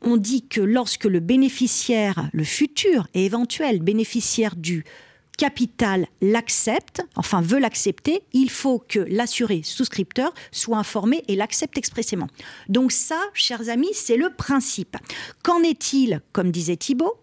[0.00, 4.84] On dit que lorsque le bénéficiaire, le futur et éventuel bénéficiaire du
[5.36, 12.28] capital l'accepte, enfin veut l'accepter, il faut que l'assuré souscripteur soit informé et l'accepte expressément.
[12.68, 14.96] Donc ça, chers amis, c'est le principe.
[15.42, 17.14] Qu'en est-il, comme disait Thibault,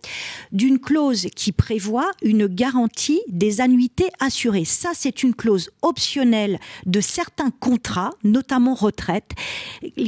[0.51, 4.66] d'une clause qui prévoit une garantie des annuités assurées?
[4.66, 9.32] Ça, c'est une clause optionnelle de certains contrats, notamment retraite,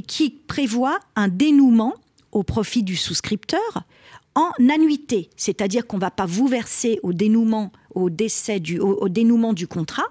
[0.07, 1.93] qui prévoit un dénouement
[2.31, 3.83] au profit du souscripteur
[4.35, 8.97] en annuité, c'est-à-dire qu'on ne va pas vous verser au dénouement, au décès du, au,
[8.99, 10.07] au dénouement du contrat,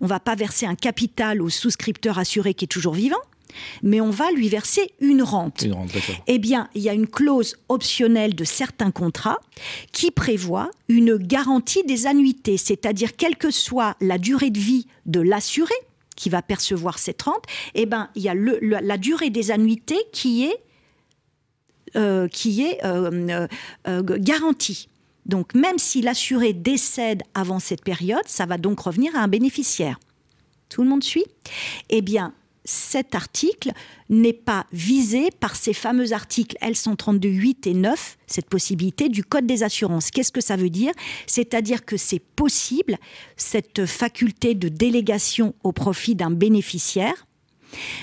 [0.00, 3.20] on ne va pas verser un capital au souscripteur assuré qui est toujours vivant,
[3.82, 5.62] mais on va lui verser une rente.
[5.62, 5.90] Une rente
[6.26, 9.40] eh bien, il y a une clause optionnelle de certains contrats
[9.92, 15.20] qui prévoit une garantie des annuités, c'est-à-dire quelle que soit la durée de vie de
[15.20, 15.74] l'assuré
[16.16, 17.44] qui va percevoir cette rente,
[17.74, 20.56] eh ben, il y a le, le, la durée des annuités qui est
[21.96, 23.46] euh, qui est euh,
[23.88, 24.88] euh, garantie.
[25.26, 29.98] Donc même si l'assuré décède avant cette période, ça va donc revenir à un bénéficiaire.
[30.68, 31.24] Tout le monde suit?
[31.88, 32.32] Eh bien,
[32.64, 33.72] cet article
[34.08, 39.62] n'est pas visé par ces fameux articles L132.8 et 9, cette possibilité du Code des
[39.62, 40.10] assurances.
[40.10, 40.92] Qu'est-ce que ça veut dire?
[41.26, 42.96] C'est-à-dire que c'est possible,
[43.36, 47.26] cette faculté de délégation au profit d'un bénéficiaire,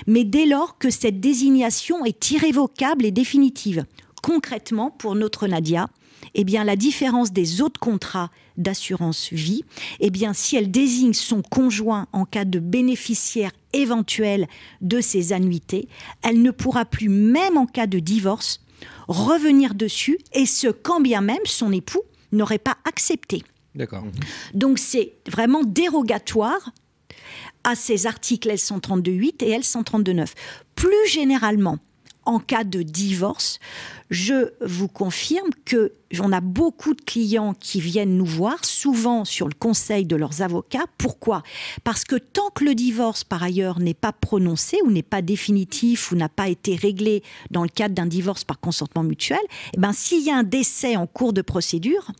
[0.05, 3.85] mais dès lors que cette désignation est irrévocable et définitive.
[4.21, 5.87] Concrètement, pour notre Nadia,
[6.33, 9.63] eh bien, la différence des autres contrats d'assurance vie,
[9.99, 14.47] eh bien, si elle désigne son conjoint en cas de bénéficiaire éventuel
[14.81, 15.87] de ses annuités,
[16.23, 18.61] elle ne pourra plus, même en cas de divorce,
[19.07, 23.43] revenir dessus, et ce, quand bien même son époux n'aurait pas accepté.
[23.75, 24.03] D'accord.
[24.53, 26.71] Donc, c'est vraiment dérogatoire
[27.67, 30.29] à ces articles L132.8 et L132.9.
[30.75, 31.79] Plus généralement,
[32.23, 33.59] en cas de divorce,
[34.09, 35.91] je vous confirme que
[36.21, 40.41] on a beaucoup de clients qui viennent nous voir, souvent sur le conseil de leurs
[40.41, 40.85] avocats.
[40.97, 41.43] Pourquoi?
[41.83, 46.13] Parce que tant que le divorce, par ailleurs, n'est pas prononcé ou n'est pas définitif
[46.13, 49.39] ou n'a pas été réglé dans le cadre d'un divorce par consentement mutuel,
[49.73, 52.11] eh ben, s'il y a un décès en cours de procédure,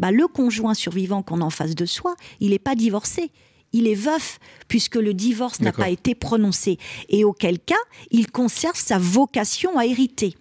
[0.00, 3.30] bah, le conjoint survivant qu'on a en face de soi, il n'est pas divorcé
[3.72, 6.78] il est veuf puisque le divorce n'a pas été prononcé.
[7.08, 7.74] Et auquel cas,
[8.10, 10.34] il conserve sa vocation à hériter.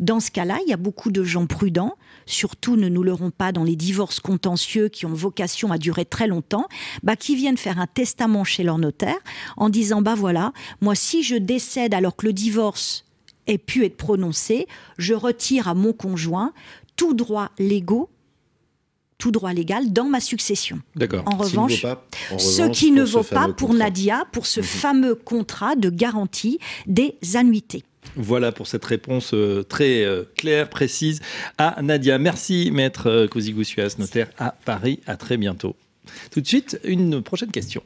[0.00, 3.52] Dans ce cas-là, il y a beaucoup de gens prudents, surtout ne nous leurrons pas
[3.52, 6.66] dans les divorces contentieux qui ont vocation à durer très longtemps,
[7.02, 9.18] bah, qui viennent faire un testament chez leur notaire
[9.56, 13.04] en disant bah voilà, moi si je décède alors que le divorce
[13.46, 14.66] ait pu être prononcé,
[14.98, 16.52] je retire à mon conjoint
[16.96, 18.10] tout droit légaux
[19.18, 20.80] tout droit légal dans ma succession.
[20.96, 21.24] D'accord.
[21.26, 21.84] En, revanche,
[22.38, 24.66] ce qui ne vaut pas pour Nadia, pour ce mhm.
[24.66, 27.84] fameux contrat de garantie des annuités.
[28.16, 31.20] Voilà pour cette réponse euh, très euh, claire, précise
[31.58, 32.18] à Nadia.
[32.18, 35.00] Merci, maître euh, Cousigoussias, notaire à Paris.
[35.06, 35.76] À très bientôt.
[36.30, 37.82] Tout de suite, une prochaine question.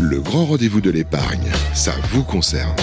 [0.00, 2.74] Le grand rendez-vous de l'épargne, ça vous concerne.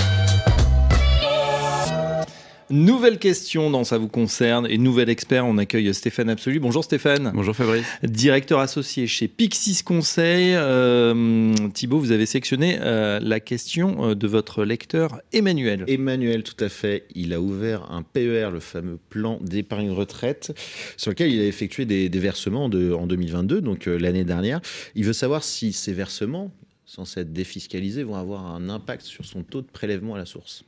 [2.74, 5.46] Nouvelle question dans Ça vous concerne et nouvel expert.
[5.46, 6.60] On accueille Stéphane Absolu.
[6.60, 7.32] Bonjour Stéphane.
[7.36, 7.86] Bonjour Fabrice.
[8.02, 10.56] Directeur associé chez Pixis Conseil.
[10.56, 15.86] Euh, Thibault, vous avez sélectionné euh, la question euh, de votre lecteur Emmanuel.
[15.88, 17.06] Emmanuel, tout à fait.
[17.14, 20.60] Il a ouvert un PER, le fameux plan d'épargne retraite,
[20.98, 24.62] sur lequel il a effectué des, versements en 2022, donc l'année dernière.
[24.96, 26.50] Il veut savoir si ces versements,
[26.88, 30.66] censés être défiscalisés, vont avoir un impact sur son taux de prélèvement à la source.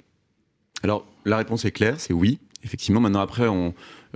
[0.83, 2.39] Alors, la réponse est claire, c'est oui.
[2.63, 3.71] Effectivement, maintenant après, euh,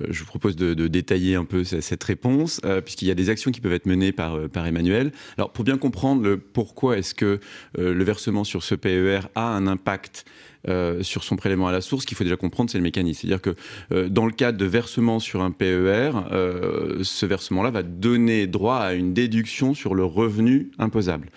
[0.10, 3.51] je vous propose de, détailler un peu cette réponse, euh, puisqu'il y a des actions
[3.51, 5.12] qui peuvent être menées par, euh, Emmanuel.
[5.38, 7.39] Alors, pour bien comprendre pourquoi est-ce que
[7.78, 10.26] le versement sur ce PER a un impact
[10.68, 13.22] euh, sur son prélèvement à la source, qu'il faut déjà comprendre, c'est le mécanisme.
[13.22, 13.55] C'est-à-dire que
[13.93, 18.78] euh, dans le cadre de versement sur un PER, euh, ce versement-là va donner droit
[18.78, 21.30] à une déduction sur le revenu imposable.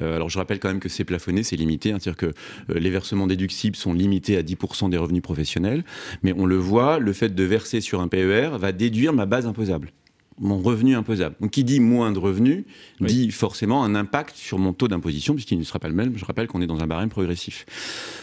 [0.00, 2.32] alors je rappelle quand même que c'est plafonné, c'est limité, hein, c'est-à-dire que
[2.72, 5.84] les versements déductibles sont limités à 10% des revenus professionnels,
[6.22, 9.46] mais on le voit, le fait de verser sur un PER va déduire ma base
[9.46, 9.92] imposable
[10.40, 11.36] mon revenu imposable.
[11.40, 12.64] Donc, qui dit moins de revenus
[13.00, 16.16] dit forcément un impact sur mon taux d'imposition, puisqu'il ne sera pas le même.
[16.16, 17.66] Je rappelle qu'on est dans un barème progressif.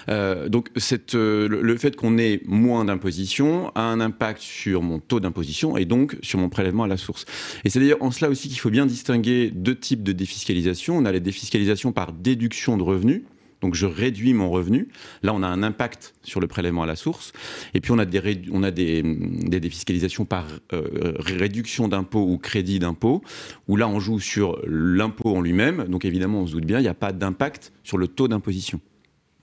[0.09, 4.99] Euh, donc, cette, euh, le, fait qu'on ait moins d'imposition a un impact sur mon
[4.99, 7.25] taux d'imposition et donc sur mon prélèvement à la source.
[7.63, 10.97] Et c'est d'ailleurs en cela aussi qu'il faut bien distinguer deux types de défiscalisation.
[10.97, 13.23] On a la défiscalisation par déduction de revenus,
[13.65, 14.89] donc je réduis mon revenu.
[15.23, 17.33] Là, on a un impact sur le prélèvement à la source.
[17.73, 22.37] Et puis on a des, on a des, des défiscalisations par euh, réduction d'impôt ou
[22.37, 23.23] crédit d'impôt,
[23.67, 25.85] où là on joue sur l'impôt en lui-même.
[25.85, 28.79] Donc évidemment, on se doute bien, il n'y a pas d'impact sur le taux d'imposition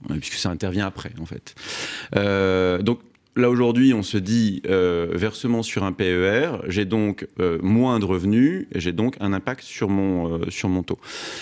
[0.08, 1.54] puisque ça intervient après en fait.
[2.16, 3.00] Euh, donc
[3.34, 8.04] Là aujourd'hui, on se dit euh, versement sur un PER, j'ai donc euh, moins de
[8.04, 10.98] revenus j'ai donc un impact sur mon euh, sur mon taux.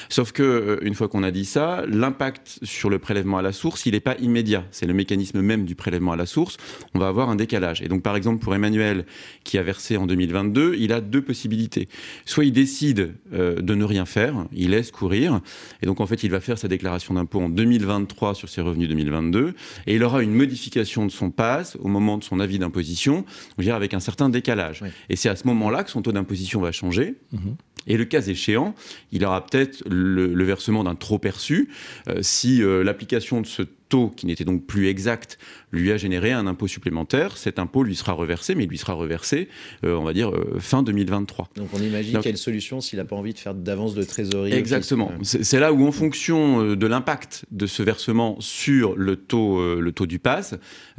[0.09, 3.87] Sauf que une fois qu'on a dit ça, l'impact sur le prélèvement à la source,
[3.87, 4.65] il n'est pas immédiat.
[4.71, 6.59] C'est le mécanisme même du prélèvement à la source.
[6.95, 7.83] On va avoir un décalage.
[7.83, 9.05] Et donc par exemple pour Emmanuel
[9.43, 11.89] qui a versé en 2022, il a deux possibilités.
[12.25, 15.41] Soit il décide de ne rien faire, il laisse courir,
[15.83, 18.89] et donc en fait il va faire sa déclaration d'impôt en 2023 sur ses revenus
[18.89, 19.55] 2022,
[19.89, 23.25] et il aura une modification de son passe au moment de son avis d'imposition,
[23.59, 24.83] on dirait avec un certain décalage.
[25.09, 27.17] Et c'est à ce moment-là que son taux d'imposition va changer.
[27.33, 27.57] Mhm.
[27.87, 28.75] Et le cas échéant,
[29.11, 31.71] il aura peut-être le, versement d'un trop perçu
[32.09, 35.39] euh, si euh, l'application de ce taux, qui n'était donc plus exact,
[35.73, 37.37] lui a généré un impôt supplémentaire.
[37.37, 39.49] Cet impôt lui sera reversé, mais il lui sera reversé,
[39.85, 41.51] euh, on va dire, euh, fin 2023.
[41.57, 44.53] Donc on imagine quelle solution s'il n'a pas envie de faire d'avance de trésorerie.
[44.53, 45.13] Exactement.
[45.23, 49.93] C'est là où, en fonction euh, de l'impact de ce versement sur le taux, le
[49.93, 50.55] taux du pass,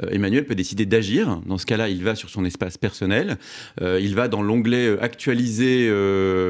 [0.09, 1.41] Emmanuel peut décider d'agir.
[1.45, 3.37] Dans ce cas-là, il va sur son espace personnel,
[3.81, 5.89] il va dans l'onglet actualiser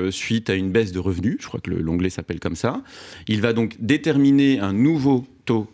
[0.09, 2.81] suite à une baisse de revenus, je crois que l'onglet s'appelle comme ça.
[3.27, 5.25] Il va donc déterminer un nouveau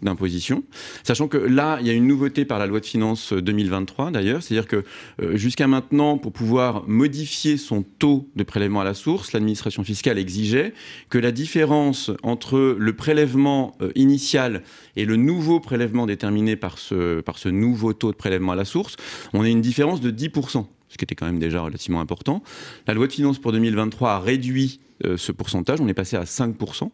[0.01, 0.63] d'imposition.
[1.03, 4.43] Sachant que là, il y a une nouveauté par la loi de finances 2023 d'ailleurs,
[4.43, 4.83] c'est-à-dire que
[5.21, 10.17] euh, jusqu'à maintenant, pour pouvoir modifier son taux de prélèvement à la source, l'administration fiscale
[10.17, 10.73] exigeait
[11.09, 14.63] que la différence entre le prélèvement euh, initial
[14.95, 18.65] et le nouveau prélèvement déterminé par ce, par ce nouveau taux de prélèvement à la
[18.65, 18.95] source,
[19.33, 22.41] on ait une différence de 10% ce qui était quand même déjà relativement important.
[22.87, 26.23] La loi de finances pour 2023 a réduit euh, ce pourcentage, on est passé à
[26.23, 26.89] 5%.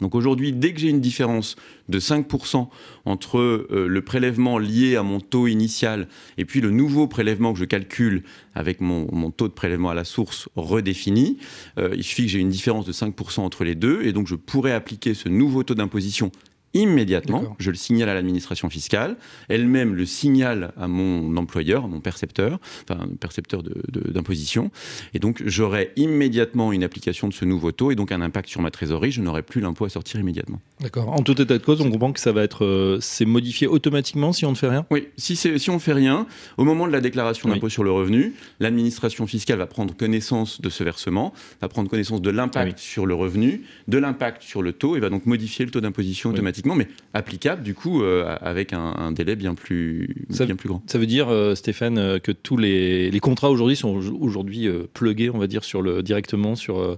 [0.00, 1.56] Donc aujourd'hui, dès que j'ai une différence
[1.88, 2.68] de 5%
[3.04, 7.58] entre euh, le prélèvement lié à mon taux initial et puis le nouveau prélèvement que
[7.58, 8.22] je calcule
[8.54, 11.38] avec mon, taux de prélèvement à la source redéfini,
[11.78, 14.34] euh, il suffit que j'ai une différence de 5% entre les deux et donc je
[14.34, 16.30] pourrais appliquer ce nouveau taux d'imposition
[16.74, 17.56] immédiatement.
[17.58, 19.16] Je le signale à l'administration fiscale.
[19.48, 24.70] Elle-même le signale à mon employeur, à mon percepteur, enfin percepteur d'imposition.
[25.14, 28.60] et donc j'aurai immédiatement une application de ce nouveau taux et donc un impact sur
[28.60, 29.10] ma trésorerie.
[29.10, 30.60] Je n'aurai plus l'impôt à sortir immédiatement.
[30.80, 31.08] D'accord.
[31.08, 34.32] En tout état de cause, on comprend que ça va être, euh, c'est modifié automatiquement
[34.32, 34.86] si on ne fait rien?
[34.90, 35.08] Oui.
[35.16, 38.34] Si, si on ne fait rien, au moment de la déclaration d'impôt sur le revenu,
[38.60, 43.14] l'administration fiscale va prendre connaissance de ce versement, va prendre connaissance de l'impact sur le
[43.14, 46.88] revenu, de l'impact sur le taux et va donc modifier le taux d'imposition automatiquement, mais
[47.14, 50.82] applicable du coup euh, avec un, délai bien plus, ça, bien plus grand.
[50.86, 55.30] Ça veut dire, euh, Stéphane, euh, que tous les, les contrats aujourd'hui sont aujourd'hui plugués,
[55.30, 56.96] on va dire, sur le, directement sur.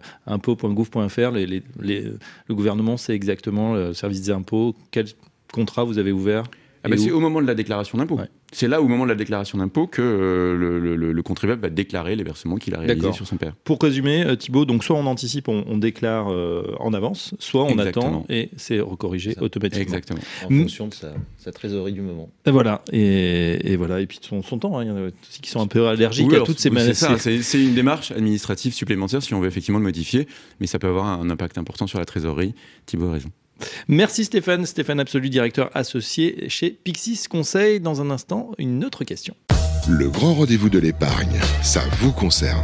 [1.32, 1.62] Les, les,
[2.48, 5.06] le gouvernement sait exactement, le service des impôts, quel
[5.52, 6.44] contrat vous avez ouvert?
[6.84, 8.18] Ah bah, c'est au moment de la déclaration d'impôt.
[8.52, 12.24] C'est là, au moment de la déclaration d'impôt, que euh, le, contribuable va déclarer les
[12.24, 13.54] versements qu'il a réalisés sur son père.
[13.64, 17.78] Pour résumer, euh, Thibault, donc soit on anticipe, on, déclare euh, en avance, soit on
[17.78, 19.82] attend et c'est recorrigé automatiquement.
[19.82, 20.20] Exactement.
[20.44, 22.30] En fonction de sa, trésorerie du moment.
[22.44, 22.82] Et voilà.
[22.92, 24.00] Et, voilà.
[24.00, 24.78] Et puis son, son temps.
[24.78, 24.84] Hein.
[24.84, 27.16] Il y en a aussi qui sont un peu allergiques à toutes ces C'est ça.
[27.18, 30.26] C'est une démarche administrative supplémentaire si on veut effectivement le modifier,
[30.60, 32.54] mais ça peut avoir un impact important sur la trésorerie.
[32.86, 33.30] Thibault a raison.
[33.88, 37.80] Merci Stéphane, Stéphane Absolu, directeur associé chez Pixis Conseil.
[37.80, 39.34] Dans un instant, une autre question.
[39.88, 42.62] Le grand rendez-vous de l'épargne, ça vous concerne.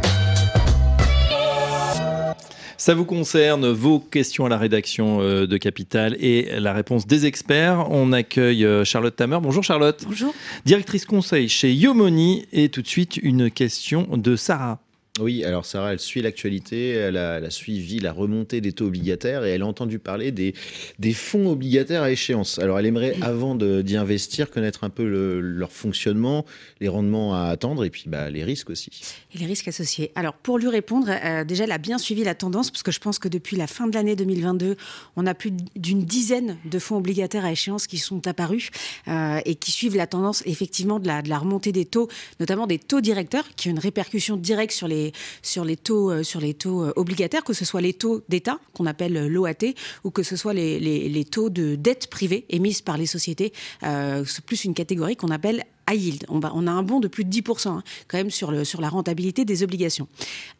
[2.77, 7.25] Ça vous concerne, vos questions à la rédaction euh, de Capital et la réponse des
[7.25, 7.85] experts.
[7.91, 9.39] On accueille euh, Charlotte Tamer.
[9.41, 10.01] Bonjour Charlotte.
[10.07, 10.33] Bonjour.
[10.63, 12.45] Directrice conseil chez Yomoni.
[12.53, 14.79] Et tout de suite, une question de Sarah.
[15.19, 19.49] Oui, alors Sarah, elle suit l'actualité, elle a, suivi la remontée des taux obligataires et
[19.49, 20.53] elle a entendu parler des,
[20.97, 22.59] des fonds obligataires à échéance.
[22.59, 25.03] Alors elle aimerait, avant d'y investir, connaître un peu
[25.39, 26.45] leur fonctionnement,
[26.79, 28.91] les rendements à attendre et puis bah, les risques aussi.
[29.35, 30.11] Et les risques associés.
[30.15, 32.99] Alors pour lui répondre, euh, déjà elle a bien suivi la tendance parce que je
[32.99, 34.77] pense que depuis la fin de l'année 2022,
[35.17, 38.69] on a plus d'une dizaine de fonds obligataires à échéance qui sont apparus
[39.07, 42.07] euh, et qui suivent la tendance effectivement de la, de la remontée des taux,
[42.39, 44.98] notamment des taux directeurs qui ont une répercussion directe sur les
[45.41, 48.59] sur les taux, euh, sur les taux euh, obligataires, que ce soit les taux d'État,
[48.73, 49.73] qu'on appelle euh, l'OAT,
[50.03, 53.53] ou que ce soit les, les, taux de dette privée émises par les sociétés.
[53.81, 56.25] c'est plus une catégorie qu'on appelle yield.
[56.29, 59.63] On, a un bond de plus de 10% hein, quand même sur, la rentabilité des
[59.63, 60.07] obligations.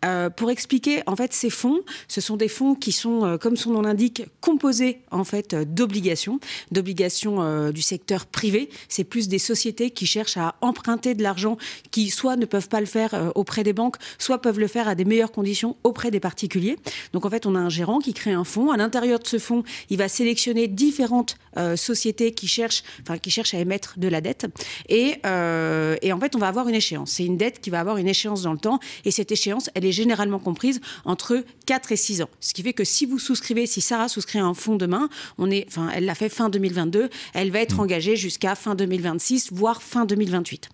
[0.06, 3.56] Euh, pour expliquer, en fait, ces fonds, ce sont des fonds qui sont, euh, comme
[3.56, 6.40] son nom l'indique, composés en fait d'obligations,
[6.72, 8.70] d'obligations euh, du secteur privé.
[8.88, 11.58] C'est plus des sociétés qui cherchent à emprunter de l'argent,
[11.92, 14.96] qui soit ne peuvent pas le faire auprès des banques, soit peuvent le faire à
[14.96, 16.78] des meilleures conditions auprès des particuliers.
[17.14, 18.72] Donc en fait, on a un gérant qui crée un fonds.
[18.72, 21.38] À l'intérieur de ce fonds, il va sélectionner différentes
[21.76, 24.48] sociétés qui cherchent, enfin qui cherchent à émettre de la dette
[24.88, 27.12] et euh, et, en fait, on va avoir une échéance.
[27.12, 28.80] C'est une dette qui va avoir une échéance dans le temps.
[29.06, 32.30] Et cette échéance, elle est généralement comprise entre 4 et 6 ans.
[32.40, 35.66] Ce qui fait que si vous souscrivez, si Sarah souscrit un fonds demain, on est,
[35.68, 37.82] enfin, elle l'a fait fin 2022, elle va être mmh.
[37.82, 40.70] engagée jusqu'à fin 2026, voire fin 2028.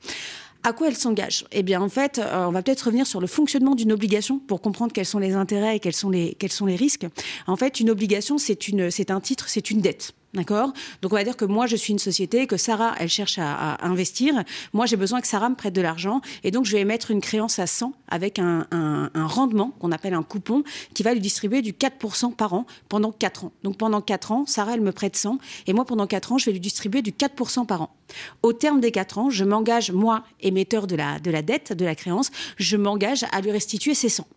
[0.64, 1.46] À quoi elle s'engage?
[1.52, 4.62] Eh bien, en fait, euh, on va peut-être revenir sur le fonctionnement d'une obligation pour
[4.62, 7.06] comprendre quels sont les intérêts et quels sont les, quels sont les risques.
[7.46, 10.14] En fait, une obligation, c'est un titre, c'est une dette.
[10.36, 10.74] D'accord?
[11.02, 13.78] Donc on va dire que moi je suis une société, que Sarah elle cherche à,
[13.86, 14.44] investir.
[14.74, 17.22] Moi j'ai besoin que Sarah me prête de l'argent et donc je vais émettre une
[17.22, 18.68] créance à 100 avec un,
[19.16, 20.64] rendement qu'on appelle un coupon
[20.94, 23.52] qui va lui distribuer du 4% par an pendant 4 ans.
[23.64, 26.46] Donc pendant 4 ans, Sarah elle me prête 100 et moi pendant 4 ans je
[26.46, 27.96] vais lui distribuer du 4% par an.
[28.44, 31.86] Au terme des 4 ans, je m'engage, moi émetteur de la, de la dette, de
[31.86, 34.28] la créance, je m'engage à lui restituer ses 100.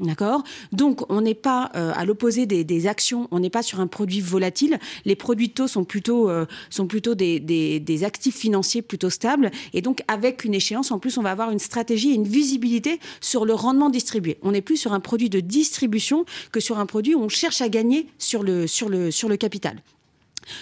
[0.00, 0.42] D'accord?
[0.72, 4.22] Donc, on n'est pas euh, à l'opposé des, actions, on n'est pas sur un produit
[4.22, 4.78] volatile.
[5.04, 9.50] Les produits taux sont plutôt, euh, sont plutôt des, des, actifs financiers plutôt stables.
[9.74, 12.98] Et donc, avec une échéance, en plus, on va avoir une stratégie et une visibilité
[13.20, 14.38] sur le rendement distribué.
[14.42, 17.60] On n'est plus sur un produit de distribution que sur un produit où on cherche
[17.60, 19.82] à gagner sur le, sur le, sur le capital.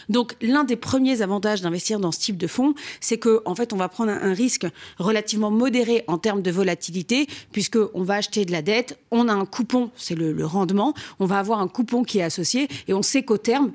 [0.08, 3.72] Donc l'un des premiers avantages d'investir dans ce type de fonds, c'est que en fait
[3.72, 4.66] on va prendre un, risque
[4.98, 9.32] relativement modéré en termes de volatilité, puisque on va acheter de la dette, on a
[9.32, 13.02] un coupon, c'est le, rendement, on va avoir un coupon qui est associé, et on
[13.02, 13.72] sait qu'au terme,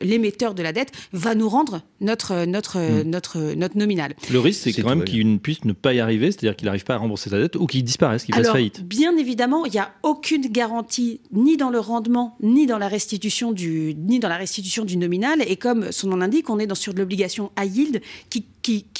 [0.00, 3.08] l'émetteur de la dette va nous rendre notre notre hmm.
[3.08, 4.14] notre notre nominal.
[4.30, 6.94] Le risque, c'est quand même qu'il puisse ne pas y arriver, c'est-à-dire qu'il n'arrive pas
[6.94, 8.84] à rembourser sa dette ou qu'il disparaisse, qu'il fasse faillite.
[8.84, 13.52] Bien évidemment, il n'y a aucune garantie ni dans le rendement, ni dans la restitution
[13.52, 16.74] du ni dans la restitution du nominal et comme son nom l'indique, on est dans,
[16.74, 18.44] sur de l'obligation high yield qui,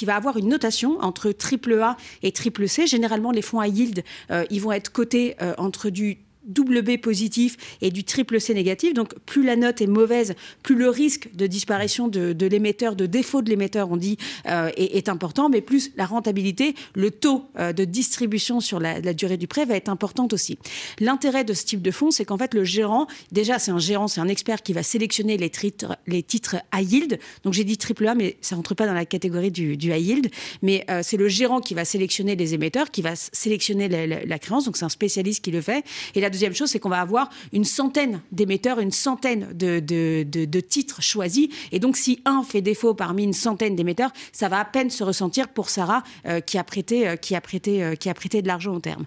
[0.05, 2.87] va avoir une notation entre triple A et triple C.
[2.87, 6.97] Généralement, les fonds high yield, euh, ils vont être cotés euh, entre du double B
[6.97, 8.93] positif et du triple C négatif.
[8.93, 13.41] Donc plus la note est mauvaise, plus le risque de disparition de, l'émetteur, de défaut
[13.41, 14.17] de l'émetteur, on dit,
[14.47, 19.37] euh, est, important, mais plus la rentabilité, le taux euh, de distribution sur la, durée
[19.37, 20.57] du prêt va être importante aussi.
[20.99, 24.07] L'intérêt de ce type de fonds, c'est qu'en fait le gérant, déjà c'est un gérant,
[24.07, 27.19] c'est un expert qui va sélectionner les titres, les titres high yield.
[27.43, 30.31] Donc j'ai dit triple A, mais ça rentre pas dans la catégorie du, high yield.
[30.61, 34.65] Mais euh, c'est le gérant qui va sélectionner les émetteurs, qui va sélectionner la, créance.
[34.65, 35.83] Donc c'est un spécialiste qui le fait.
[36.15, 40.59] Et la deuxième chose, c'est qu'on va avoir une centaine d'émetteurs, une centaine de, de,
[40.59, 41.49] titres choisis.
[41.71, 45.03] Et donc, si un fait défaut parmi une centaine d'émetteurs, ça va à peine se
[45.03, 48.41] ressentir pour Sarah euh, qui, a prêté, euh, qui, a prêté, euh, qui a prêté
[48.41, 49.05] de l'argent au terme.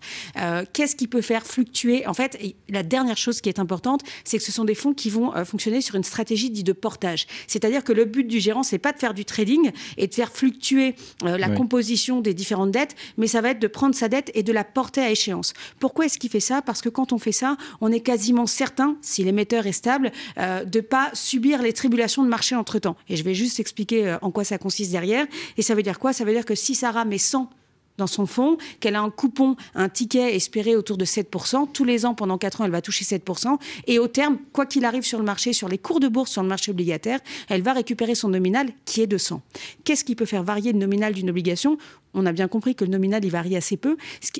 [0.72, 2.06] Qu'est-ce qui peut faire fluctuer?
[2.06, 5.10] En fait, la dernière chose qui est importante, c'est que ce sont des fonds qui
[5.10, 7.26] vont fonctionner sur une stratégie dite de portage.
[7.46, 10.30] C'est-à-dire que le but du gérant, c'est pas de faire du trading et de faire
[10.30, 14.42] fluctuer la composition des différentes dettes, mais ça va être de prendre sa dette et
[14.42, 15.54] de la porter à échéance.
[15.78, 16.62] Pourquoi est-ce qu'il fait ça?
[16.62, 20.64] Parce que quand on fait ça, on est quasiment certain, si l'émetteur est stable, euh,
[20.64, 22.96] de ne pas subir les tribulations de marché entre-temps.
[23.08, 25.26] Et je vais juste expliquer euh, en quoi ça consiste derrière.
[25.56, 26.12] Et ça veut dire quoi?
[26.12, 27.50] Ça veut dire que si Sarah met 100
[27.96, 31.70] dans son fonds, qu'elle a un coupon, un ticket espéré autour de 7%.
[31.72, 33.58] Tous les ans, pendant 4 ans, elle va toucher 7%.
[33.86, 36.42] Et au terme, quoi qu'il arrive sur le marché, sur les cours de bourse, sur
[36.42, 39.42] le marché obligataire, elle va récupérer son nominal qui est de 100.
[39.84, 41.78] Qu'est-ce qui peut faire varier le nominal d'une obligation?
[42.14, 43.96] On a bien compris que le nominal, il varie assez peu.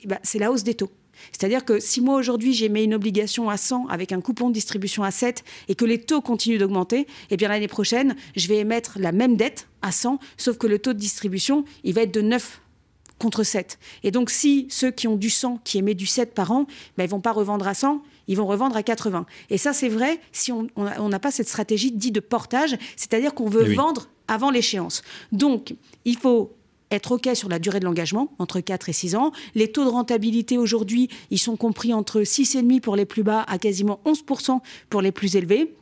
[0.07, 0.91] Bah, c'est la hausse des taux.
[1.33, 5.03] C'est-à-dire que si moi aujourd'hui j'émets une obligation à 100 avec un coupon de distribution
[5.03, 8.99] à 7 et que les taux continuent d'augmenter, eh bien l'année prochaine, je vais émettre
[8.99, 12.21] la même dette à 100, sauf que le taux de distribution, il va être de
[12.21, 12.61] 9
[13.19, 13.79] contre 7.
[14.03, 17.05] Et donc si ceux qui ont du 100, qui émettent du 7 par an, ben,
[17.05, 19.27] ils vont pas revendre à 100, ils vont revendre à 80.
[19.51, 23.49] Et ça, c'est vrai si on n'a pas cette stratégie dite de portage, c'est-à-dire qu'on
[23.49, 25.03] veut eh vendre avant l'échéance.
[25.33, 26.57] Donc, il faut
[26.95, 29.33] être OK sur la durée de l'engagement, entre 4 et 6 ans.
[29.55, 33.59] Les taux de rentabilité aujourd'hui, ils sont compris entre 6,5 pour les plus bas à
[33.59, 35.75] quasiment 11% pour les plus élevés.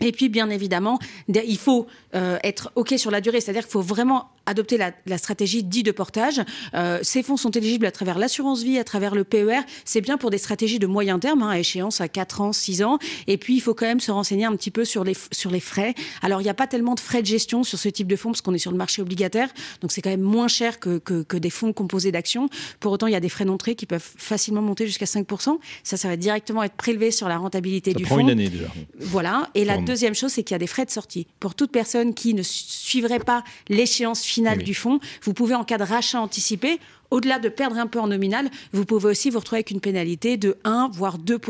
[0.00, 0.98] Et puis, bien évidemment,
[1.28, 5.62] il faut euh, être OK sur la durée, c'est-à-dire qu'il faut vraiment adopter la, stratégie
[5.62, 6.40] dit de portage.
[6.74, 9.60] Euh, ces fonds sont éligibles à travers l'assurance vie, à travers le PER.
[9.84, 12.82] C'est bien pour des stratégies de moyen terme, hein, à échéance à 4 ans, 6
[12.82, 12.98] ans.
[13.26, 15.60] Et puis, il faut quand même se renseigner un petit peu sur les, sur les
[15.60, 15.94] frais.
[16.22, 18.30] Alors, il n'y a pas tellement de frais de gestion sur ce type de fonds
[18.30, 19.48] parce qu'on est sur le marché obligataire.
[19.80, 22.48] Donc, c'est quand même moins cher que, que, des fonds composés d'actions.
[22.80, 25.58] Pour autant, il y a des frais d'entrée qui peuvent facilement monter jusqu'à 5%.
[25.82, 28.22] Ça, ça va directement être prélevé sur la rentabilité ça du prend fonds.
[28.22, 28.66] une année déjà.
[28.98, 29.50] Voilà.
[29.54, 31.26] Et la deuxième chose, c'est qu'il y a des frais de sortie.
[31.40, 35.78] Pour toute personne qui ne suivrait pas l'échéance finale du fonds, vous pouvez, en cas
[35.78, 36.78] de rachat anticipé,
[37.14, 40.36] au-delà de perdre un peu en nominal, vous pouvez aussi vous retrouver avec une pénalité
[40.36, 41.40] de 1 voire 2 mm.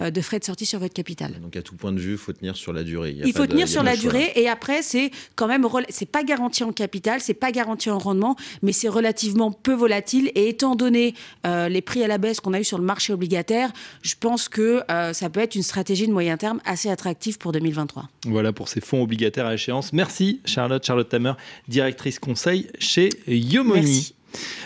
[0.00, 1.40] euh, de frais de sortie sur votre capital.
[1.40, 3.16] Donc à tout point de vue, il faut tenir sur la durée.
[3.24, 6.72] Il, faut tenir sur la durée et après c'est quand même c'est pas garanti en
[6.72, 11.14] capital, c'est pas garanti en rendement, mais c'est relativement peu volatile et étant donné
[11.46, 14.50] euh, les prix à la baisse qu'on a eu sur le marché obligataire, je pense
[14.50, 18.08] que euh, ça peut être une stratégie de moyen terme assez attractive pour 2023.
[18.26, 19.94] Voilà pour ces fonds obligataires à échéance.
[19.94, 21.32] Merci Charlotte Charlotte Tamer,
[21.66, 23.80] directrice conseil chez Yomoni.
[23.80, 24.17] Merci.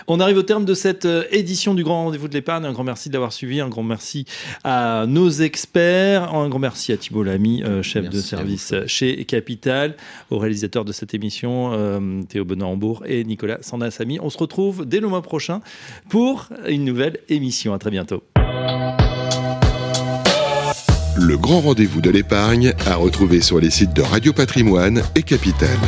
[0.06, 2.64] On arrive au terme de cette euh, édition du Grand Rendez-vous de l'épargne.
[2.64, 3.60] Un grand merci de l'avoir suivi.
[3.60, 4.24] Un grand merci
[4.64, 6.34] à nos experts.
[6.34, 9.96] Un grand merci à Thibault Lamy, euh, chef de service chez Capital,
[10.30, 14.18] au réalisateur de cette émission, euh, Théo Benoît-Hambourg et Nicolas Sandassami.
[14.20, 15.60] On se retrouve dès le mois prochain
[16.08, 17.74] pour une nouvelle émission.
[17.74, 18.22] À très bientôt.
[21.16, 25.78] Le Grand Rendez-vous de l'épargne à retrouver sur les sites de Radio Patrimoine et Capital.